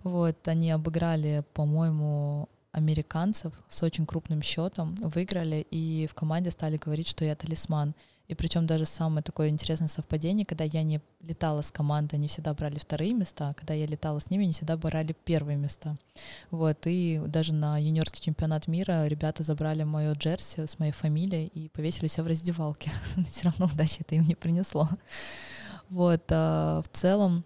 Вот. 0.03 0.47
Они 0.47 0.71
обыграли, 0.71 1.43
по-моему, 1.53 2.47
американцев 2.71 3.53
с 3.69 3.83
очень 3.83 4.05
крупным 4.05 4.41
счетом, 4.41 4.95
выиграли, 4.95 5.65
и 5.69 6.07
в 6.07 6.15
команде 6.15 6.49
стали 6.51 6.77
говорить, 6.77 7.07
что 7.07 7.23
я 7.23 7.35
талисман. 7.35 7.93
И 8.29 8.35
причем 8.35 8.65
даже 8.65 8.85
самое 8.85 9.21
такое 9.21 9.49
интересное 9.49 9.89
совпадение, 9.89 10.45
когда 10.45 10.63
я 10.63 10.83
не 10.83 11.01
летала 11.21 11.61
с 11.61 11.71
командой, 11.71 12.15
они 12.15 12.29
всегда 12.29 12.53
брали 12.53 12.79
вторые 12.79 13.13
места, 13.13 13.49
а 13.49 13.53
когда 13.53 13.73
я 13.73 13.85
летала 13.85 14.19
с 14.19 14.29
ними, 14.29 14.45
они 14.45 14.53
всегда 14.53 14.77
брали 14.77 15.13
первые 15.25 15.57
места. 15.57 15.97
Вот, 16.49 16.77
и 16.85 17.21
даже 17.27 17.53
на 17.53 17.77
юниорский 17.77 18.21
чемпионат 18.21 18.67
мира 18.67 19.07
ребята 19.07 19.43
забрали 19.43 19.83
мое 19.83 20.13
джерси 20.13 20.67
с 20.67 20.79
моей 20.79 20.93
фамилией 20.93 21.47
и 21.47 21.67
повесили 21.69 22.07
себя 22.07 22.23
в 22.23 22.27
раздевалке. 22.27 22.91
Все 23.29 23.49
равно 23.49 23.65
удачи 23.65 23.97
это 23.99 24.15
им 24.15 24.25
не 24.25 24.35
принесло. 24.35 24.87
Вот, 25.89 26.23
а 26.29 26.81
в 26.81 26.87
целом 26.97 27.43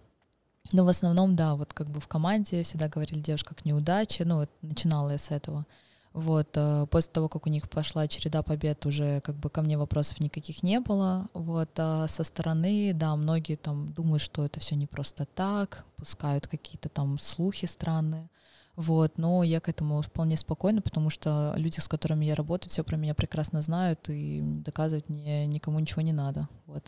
Но 0.72 0.84
в 0.84 0.88
основном, 0.88 1.34
да, 1.34 1.54
вот 1.56 1.72
как 1.72 1.88
бы 1.88 2.00
в 2.00 2.08
команде 2.08 2.62
всегда 2.62 2.88
говорили 2.88 3.20
девушка 3.20 3.54
как 3.54 3.64
неудача, 3.64 4.24
ну, 4.24 4.46
начинала 4.62 5.10
я 5.10 5.18
с 5.18 5.30
этого. 5.30 5.66
Вот, 6.12 6.48
э, 6.56 6.86
после 6.90 7.12
того, 7.12 7.28
как 7.28 7.46
у 7.46 7.50
них 7.50 7.68
пошла 7.68 8.08
череда 8.08 8.42
побед, 8.42 8.84
уже 8.86 9.20
как 9.20 9.36
бы 9.36 9.50
ко 9.50 9.62
мне 9.62 9.78
вопросов 9.78 10.20
никаких 10.20 10.62
не 10.62 10.80
было. 10.80 11.28
Вот, 11.34 11.70
а 11.78 12.08
со 12.08 12.24
стороны, 12.24 12.92
да, 12.94 13.14
многие 13.16 13.56
там 13.56 13.92
думают, 13.92 14.22
что 14.22 14.44
это 14.44 14.60
все 14.60 14.74
не 14.74 14.86
просто 14.86 15.26
так, 15.26 15.84
пускают 15.96 16.48
какие-то 16.48 16.88
там 16.88 17.18
слухи 17.18 17.66
странные. 17.66 18.28
Вот, 18.76 19.18
но 19.18 19.42
я 19.42 19.60
к 19.60 19.68
этому 19.68 20.00
вполне 20.02 20.36
спокойна, 20.36 20.80
потому 20.80 21.10
что 21.10 21.52
люди, 21.56 21.80
с 21.80 21.88
которыми 21.88 22.26
я 22.26 22.36
работаю, 22.36 22.70
все 22.70 22.84
про 22.84 22.96
меня 22.96 23.12
прекрасно 23.12 23.60
знают, 23.60 24.08
и 24.08 24.40
доказывать 24.40 25.08
мне 25.08 25.46
никому 25.48 25.80
ничего 25.80 26.02
не 26.02 26.12
надо. 26.12 26.48
Вот. 26.66 26.84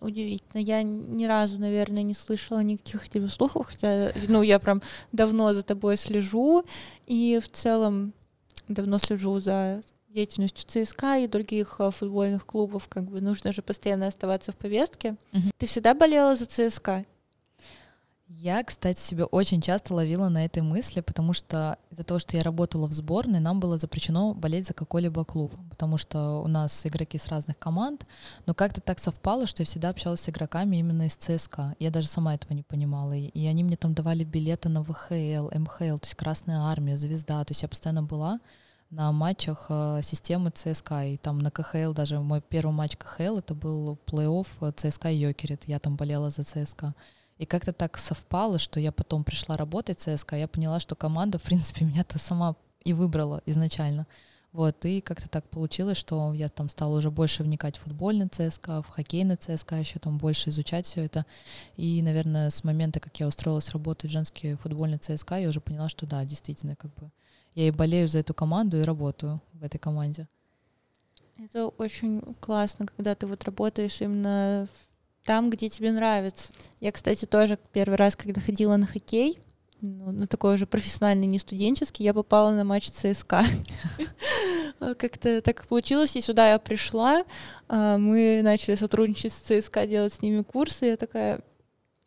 Удивительно. 0.00 0.60
Я 0.60 0.82
ни 0.82 1.24
разу, 1.24 1.58
наверное, 1.58 2.02
не 2.02 2.14
слышала 2.14 2.62
никаких 2.62 3.06
этих 3.06 3.30
слухов, 3.32 3.66
хотя, 3.66 4.12
ну, 4.28 4.42
я 4.42 4.58
прям 4.58 4.82
давно 5.12 5.52
за 5.52 5.62
тобой 5.62 5.96
слежу, 5.96 6.64
и 7.06 7.40
в 7.42 7.50
целом 7.50 8.12
давно 8.68 8.98
слежу 8.98 9.40
за 9.40 9.82
деятельностью 10.08 10.84
ЦСКА 10.84 11.18
и 11.18 11.26
других 11.26 11.76
э, 11.80 11.90
футбольных 11.90 12.46
клубов, 12.46 12.88
как 12.88 13.04
бы 13.04 13.20
нужно 13.20 13.52
же 13.52 13.62
постоянно 13.62 14.06
оставаться 14.06 14.52
в 14.52 14.56
повестке. 14.56 15.16
Mm-hmm. 15.32 15.50
Ты 15.58 15.66
всегда 15.66 15.92
болела 15.94 16.36
за 16.36 16.46
ЦСКА? 16.46 17.04
Я, 18.26 18.64
кстати, 18.64 18.98
себя 18.98 19.26
очень 19.26 19.60
часто 19.60 19.92
ловила 19.92 20.28
на 20.30 20.46
этой 20.46 20.62
мысли, 20.62 21.02
потому 21.02 21.34
что 21.34 21.76
из-за 21.90 22.04
того, 22.04 22.18
что 22.18 22.38
я 22.38 22.42
работала 22.42 22.86
в 22.86 22.92
сборной, 22.92 23.38
нам 23.38 23.60
было 23.60 23.76
запрещено 23.76 24.32
болеть 24.32 24.66
за 24.66 24.72
какой-либо 24.72 25.26
клуб, 25.26 25.54
потому 25.68 25.98
что 25.98 26.42
у 26.42 26.48
нас 26.48 26.86
игроки 26.86 27.18
с 27.18 27.28
разных 27.28 27.58
команд, 27.58 28.06
но 28.46 28.54
как-то 28.54 28.80
так 28.80 28.98
совпало, 28.98 29.46
что 29.46 29.60
я 29.60 29.66
всегда 29.66 29.90
общалась 29.90 30.20
с 30.20 30.28
игроками 30.30 30.78
именно 30.78 31.02
из 31.06 31.16
ЦСКА. 31.16 31.76
Я 31.78 31.90
даже 31.90 32.08
сама 32.08 32.34
этого 32.34 32.54
не 32.54 32.62
понимала, 32.62 33.12
и 33.12 33.46
они 33.46 33.62
мне 33.62 33.76
там 33.76 33.92
давали 33.92 34.24
билеты 34.24 34.70
на 34.70 34.82
ВХЛ, 34.82 35.50
МХЛ, 35.54 35.98
то 35.98 36.06
есть 36.06 36.14
Красная 36.14 36.60
Армия, 36.62 36.96
Звезда, 36.96 37.44
то 37.44 37.50
есть 37.50 37.62
я 37.62 37.68
постоянно 37.68 38.02
была 38.02 38.40
на 38.90 39.12
матчах 39.12 39.66
э, 39.68 40.00
системы 40.02 40.50
ЦСКА. 40.50 41.04
И 41.06 41.16
там 41.16 41.38
на 41.38 41.50
КХЛ, 41.50 41.92
даже 41.92 42.20
мой 42.20 42.40
первый 42.40 42.72
матч 42.72 42.96
КХЛ, 42.96 43.38
это 43.38 43.54
был 43.54 43.98
плей-офф 44.06 44.72
ЦСКА 44.72 45.10
Йокерит. 45.10 45.64
Я 45.66 45.78
там 45.78 45.96
болела 45.96 46.30
за 46.30 46.44
ЦСКА. 46.44 46.94
И 47.38 47.46
как-то 47.46 47.72
так 47.72 47.98
совпало, 47.98 48.58
что 48.58 48.78
я 48.78 48.92
потом 48.92 49.24
пришла 49.24 49.56
работать 49.56 49.98
в 49.98 50.16
ЦСКА, 50.16 50.36
я 50.36 50.48
поняла, 50.48 50.80
что 50.80 50.94
команда, 50.94 51.38
в 51.38 51.42
принципе, 51.42 51.84
меня-то 51.86 52.18
сама 52.18 52.56
и 52.84 52.92
выбрала 52.92 53.42
изначально. 53.46 54.06
Вот, 54.52 54.84
и 54.84 55.00
как-то 55.00 55.28
так 55.28 55.48
получилось, 55.48 55.96
что 55.98 56.32
я 56.32 56.48
там 56.48 56.68
стала 56.68 56.96
уже 56.96 57.10
больше 57.10 57.42
вникать 57.42 57.76
в 57.76 57.80
футбольный 57.80 58.28
ЦСКА, 58.28 58.82
в 58.82 58.88
хоккейный 58.88 59.34
ЦСКА, 59.34 59.80
еще 59.80 59.98
там 59.98 60.16
больше 60.16 60.50
изучать 60.50 60.86
все 60.86 61.04
это. 61.04 61.26
И, 61.76 62.00
наверное, 62.02 62.50
с 62.50 62.62
момента, 62.62 63.00
как 63.00 63.18
я 63.18 63.26
устроилась 63.26 63.70
работать 63.70 64.10
в 64.10 64.12
женский 64.12 64.54
футбольный 64.54 64.98
ЦСКА, 64.98 65.40
я 65.40 65.48
уже 65.48 65.60
поняла, 65.60 65.88
что 65.88 66.06
да, 66.06 66.24
действительно, 66.24 66.76
как 66.76 66.94
бы 66.94 67.10
я 67.56 67.66
и 67.66 67.72
болею 67.72 68.06
за 68.06 68.20
эту 68.20 68.32
команду, 68.32 68.80
и 68.80 68.84
работаю 68.84 69.40
в 69.54 69.64
этой 69.64 69.78
команде. 69.78 70.28
Это 71.36 71.66
очень 71.66 72.20
классно, 72.38 72.86
когда 72.86 73.16
ты 73.16 73.26
вот 73.26 73.42
работаешь 73.42 74.00
именно 74.00 74.68
в 74.72 74.93
там, 75.24 75.50
где 75.50 75.68
тебе 75.68 75.92
нравится. 75.92 76.52
Я, 76.80 76.92
кстати, 76.92 77.24
тоже 77.24 77.58
первый 77.72 77.96
раз, 77.96 78.16
когда 78.16 78.40
ходила 78.40 78.76
на 78.76 78.86
хоккей, 78.86 79.38
ну, 79.80 80.12
на 80.12 80.26
такой 80.26 80.54
уже 80.54 80.66
профессиональный, 80.66 81.26
не 81.26 81.38
студенческий, 81.38 82.04
я 82.04 82.14
попала 82.14 82.50
на 82.50 82.64
матч 82.64 82.90
ЦСКА. 82.90 83.44
Как-то 84.78 85.42
так 85.42 85.66
получилось, 85.66 86.16
и 86.16 86.20
сюда 86.20 86.52
я 86.52 86.58
пришла, 86.58 87.24
а, 87.68 87.98
мы 87.98 88.40
начали 88.42 88.76
сотрудничать 88.76 89.32
с 89.32 89.40
ЦСКА, 89.40 89.86
делать 89.86 90.12
с 90.12 90.22
ними 90.22 90.42
курсы, 90.42 90.86
я 90.86 90.96
такая, 90.96 91.40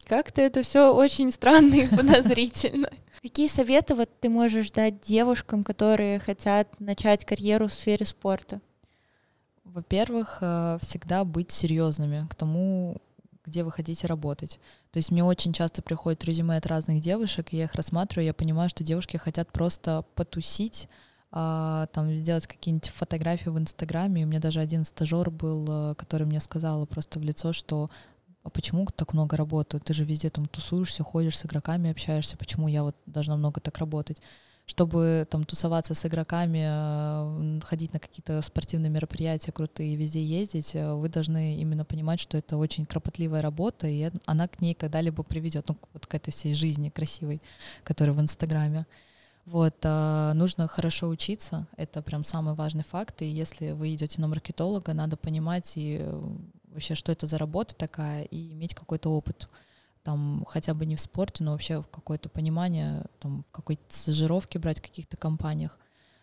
как-то 0.05 0.41
это 0.41 0.61
все 0.63 0.93
очень 0.93 1.31
странно 1.31 1.75
и 1.75 1.87
подозрительно. 1.87 2.89
Какие 3.21 3.47
советы 3.47 3.95
вот 3.95 4.09
ты 4.19 4.29
можешь 4.29 4.71
дать 4.71 5.01
девушкам, 5.01 5.63
которые 5.63 6.19
хотят 6.19 6.79
начать 6.79 7.25
карьеру 7.25 7.67
в 7.67 7.73
сфере 7.73 8.05
спорта? 8.05 8.61
Во-первых, 9.63 10.39
э, 10.41 10.77
всегда 10.81 11.23
быть 11.23 11.51
серьезными 11.51 12.27
к 12.29 12.35
тому, 12.35 12.97
где 13.47 13.63
вы 13.63 13.71
хотите 13.71 14.07
работать. 14.07 14.59
То 14.91 14.97
есть 14.97 15.11
мне 15.11 15.23
очень 15.23 15.53
часто 15.53 15.81
приходят 15.81 16.23
резюме 16.23 16.57
от 16.57 16.65
разных 16.65 17.01
девушек, 17.01 17.53
и 17.53 17.57
я 17.57 17.65
их 17.65 17.75
рассматриваю, 17.75 18.25
я 18.25 18.33
понимаю, 18.33 18.69
что 18.69 18.83
девушки 18.83 19.17
хотят 19.17 19.51
просто 19.51 20.05
потусить, 20.15 20.87
а, 21.31 21.87
там 21.87 22.13
сделать 22.15 22.47
какие-нибудь 22.47 22.89
фотографии 22.89 23.49
в 23.49 23.57
Инстаграме. 23.57 24.21
И 24.21 24.25
у 24.25 24.27
меня 24.27 24.39
даже 24.39 24.59
один 24.59 24.83
стажер 24.83 25.29
был, 25.29 25.91
э, 25.91 25.95
который 25.95 26.25
мне 26.25 26.39
сказал 26.39 26.85
просто 26.87 27.19
в 27.19 27.23
лицо, 27.23 27.53
что 27.53 27.89
а 28.43 28.49
почему 28.49 28.85
так 28.85 29.13
много 29.13 29.35
работаю? 29.35 29.81
Ты 29.81 29.93
же 29.93 30.05
везде 30.05 30.29
там 30.29 30.45
тусуешься, 30.45 31.03
ходишь 31.03 31.37
с 31.37 31.45
игроками, 31.45 31.91
общаешься. 31.91 32.37
Почему 32.37 32.69
я 32.69 32.83
вот 32.83 32.95
должна 33.05 33.35
много 33.35 33.59
так 33.59 33.77
работать? 33.77 34.21
Чтобы 34.67 35.25
там 35.29 35.45
тусоваться 35.45 35.93
с 35.93 36.05
игроками, 36.05 36.65
э, 36.67 37.59
ходить 37.63 37.93
на 37.93 37.99
какие-то 37.99 38.41
спортивные 38.41 38.89
мероприятия 38.89 39.53
крутые, 39.53 39.95
везде 39.95 40.21
ездить, 40.21 40.75
э, 40.75 40.93
вы 40.93 41.07
должны 41.07 41.55
именно 41.57 41.85
понимать, 41.85 42.19
что 42.19 42.37
это 42.37 42.57
очень 42.57 42.85
кропотливая 42.85 43.41
работа, 43.41 43.87
и 43.87 44.11
она 44.25 44.47
к 44.49 44.59
ней 44.59 44.75
когда-либо 44.75 45.23
приведет, 45.23 45.69
ну, 45.69 45.77
вот 45.93 46.05
к 46.05 46.13
этой 46.13 46.31
всей 46.31 46.53
жизни 46.53 46.89
красивой, 46.89 47.41
которая 47.85 48.13
в 48.13 48.19
Инстаграме. 48.19 48.85
Вот, 49.45 49.75
а, 49.83 50.33
нужно 50.33 50.67
хорошо 50.67 51.07
учиться, 51.07 51.67
это 51.77 52.01
прям 52.01 52.25
самый 52.25 52.53
важный 52.53 52.83
факт, 52.83 53.21
и 53.21 53.25
если 53.25 53.71
вы 53.71 53.93
идете 53.93 54.19
на 54.19 54.27
маркетолога, 54.27 54.93
надо 54.93 55.15
понимать 55.15 55.77
и 55.77 56.05
вообще, 56.73 56.95
что 56.95 57.13
это 57.13 57.27
за 57.27 57.37
работа 57.37 57.73
такая, 57.73 58.23
и 58.23 58.51
иметь 58.51 58.75
какой-то 58.75 59.09
опыт 59.09 59.47
там 60.07 60.45
хотя 60.47 60.73
бы 60.73 60.85
не 60.85 60.95
в 60.95 61.01
спорте, 61.01 61.43
но 61.43 61.51
вообще 61.51 61.81
в 61.81 61.87
какое-то 61.87 62.29
понимание, 62.29 63.03
там 63.19 63.43
в 63.43 63.51
какой-то 63.51 63.83
стажировке 63.89 64.57
брать 64.57 64.79
в 64.79 64.81
каких-то 64.81 65.17
компаниях. 65.17 65.77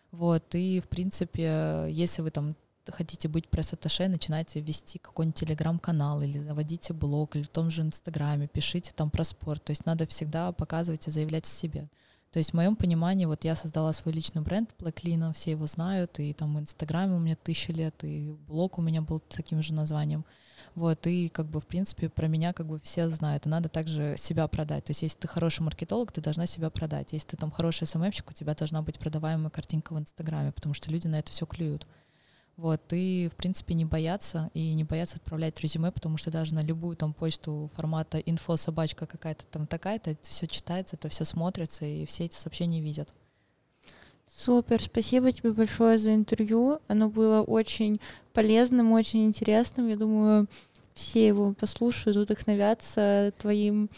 Вот, 0.09 0.55
и 0.55 0.79
в 0.79 0.87
принципе, 0.87 1.85
если 1.91 2.23
вы 2.23 2.31
там 2.31 2.55
хотите 2.87 3.27
быть 3.27 3.47
пресс-атташе, 3.47 4.07
начинайте 4.07 4.59
вести 4.59 4.97
какой-нибудь 4.97 5.39
телеграм-канал 5.39 6.23
или 6.23 6.39
заводите 6.39 6.93
блог, 6.93 7.35
или 7.35 7.43
в 7.43 7.49
том 7.49 7.69
же 7.69 7.83
инстаграме, 7.83 8.47
пишите 8.47 8.91
там 8.91 9.11
про 9.11 9.23
спорт. 9.23 9.63
То 9.63 9.69
есть 9.69 9.85
надо 9.85 10.07
всегда 10.07 10.51
показывать 10.51 11.07
и 11.07 11.11
заявлять 11.11 11.45
о 11.45 11.49
себе. 11.49 11.87
То 12.31 12.39
есть 12.39 12.51
в 12.51 12.55
моем 12.55 12.75
понимании, 12.75 13.25
вот 13.25 13.43
я 13.43 13.55
создала 13.55 13.93
свой 13.93 14.15
личный 14.15 14.41
бренд 14.41 14.71
Black 14.79 15.33
все 15.33 15.51
его 15.51 15.67
знают, 15.67 16.19
и 16.19 16.33
там 16.33 16.55
в 16.55 16.59
инстаграме 16.59 17.13
у 17.13 17.19
меня 17.19 17.35
тысячи 17.35 17.69
лет, 17.69 18.03
и 18.03 18.35
блог 18.47 18.79
у 18.79 18.81
меня 18.81 19.03
был 19.03 19.19
таким 19.19 19.61
же 19.61 19.75
названием. 19.75 20.25
Вот, 20.75 21.07
и 21.07 21.29
как 21.29 21.45
бы, 21.45 21.61
в 21.61 21.65
принципе, 21.65 22.09
про 22.09 22.27
меня 22.27 22.51
как 22.51 22.67
бы 22.67 22.81
все 22.81 23.09
знают, 23.09 23.45
и 23.45 23.49
надо 23.49 23.69
также 23.69 24.15
себя 24.17 24.45
продать. 24.49 24.83
То 24.83 24.91
есть, 24.91 25.03
если 25.03 25.19
ты 25.19 25.27
хороший 25.27 25.61
маркетолог, 25.61 26.11
ты 26.11 26.19
должна 26.19 26.47
себя 26.47 26.69
продать. 26.69 27.13
Если 27.13 27.29
ты 27.29 27.37
там 27.37 27.49
хороший 27.49 27.87
СММщик, 27.87 28.29
у 28.29 28.33
тебя 28.33 28.53
должна 28.55 28.81
быть 28.81 28.99
продаваемая 28.99 29.49
картинка 29.49 29.93
в 29.93 29.99
Инстаграме, 29.99 30.51
потому 30.51 30.73
что 30.73 30.91
люди 30.91 31.07
на 31.07 31.19
это 31.19 31.31
все 31.31 31.45
клюют. 31.45 31.87
Вот, 32.57 32.81
и, 32.91 33.29
в 33.31 33.37
принципе, 33.37 33.73
не 33.73 33.85
бояться, 33.85 34.49
и 34.53 34.73
не 34.73 34.83
бояться 34.83 35.15
отправлять 35.15 35.59
резюме, 35.61 35.91
потому 35.91 36.17
что 36.17 36.29
даже 36.29 36.53
на 36.53 36.61
любую 36.61 36.97
там 36.97 37.13
почту 37.13 37.69
формата 37.75 38.17
инфо 38.19 38.57
собачка 38.57 39.05
какая-то 39.05 39.45
там 39.45 39.67
такая-то, 39.67 40.11
это 40.11 40.27
все 40.27 40.47
читается, 40.47 40.95
это 40.95 41.09
все 41.09 41.25
смотрится, 41.25 41.85
и 41.85 42.05
все 42.05 42.25
эти 42.25 42.35
сообщения 42.35 42.81
видят. 42.81 43.13
Супер, 44.37 44.83
спасибо 44.83 45.31
тебе 45.31 45.53
большое 45.53 45.97
за 45.97 46.13
интервью. 46.13 46.79
Оно 46.87 47.09
было 47.09 47.41
очень 47.41 48.01
полезным, 48.33 48.91
очень 48.91 49.25
интересным. 49.25 49.87
Я 49.87 49.95
думаю, 49.95 50.47
все 50.93 51.25
его 51.25 51.53
послушают, 51.53 52.17
вдохновятся 52.17 53.31
твоим, 53.37 53.89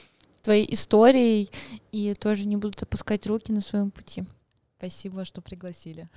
твоей 0.44 0.72
историей 0.72 1.50
и 1.92 2.14
тоже 2.14 2.46
не 2.46 2.56
будут 2.56 2.84
опускать 2.84 3.26
руки 3.26 3.52
на 3.52 3.62
своем 3.62 3.90
пути. 3.90 4.26
Спасибо, 4.78 5.26
что 5.26 5.42
пригласили. 5.42 6.08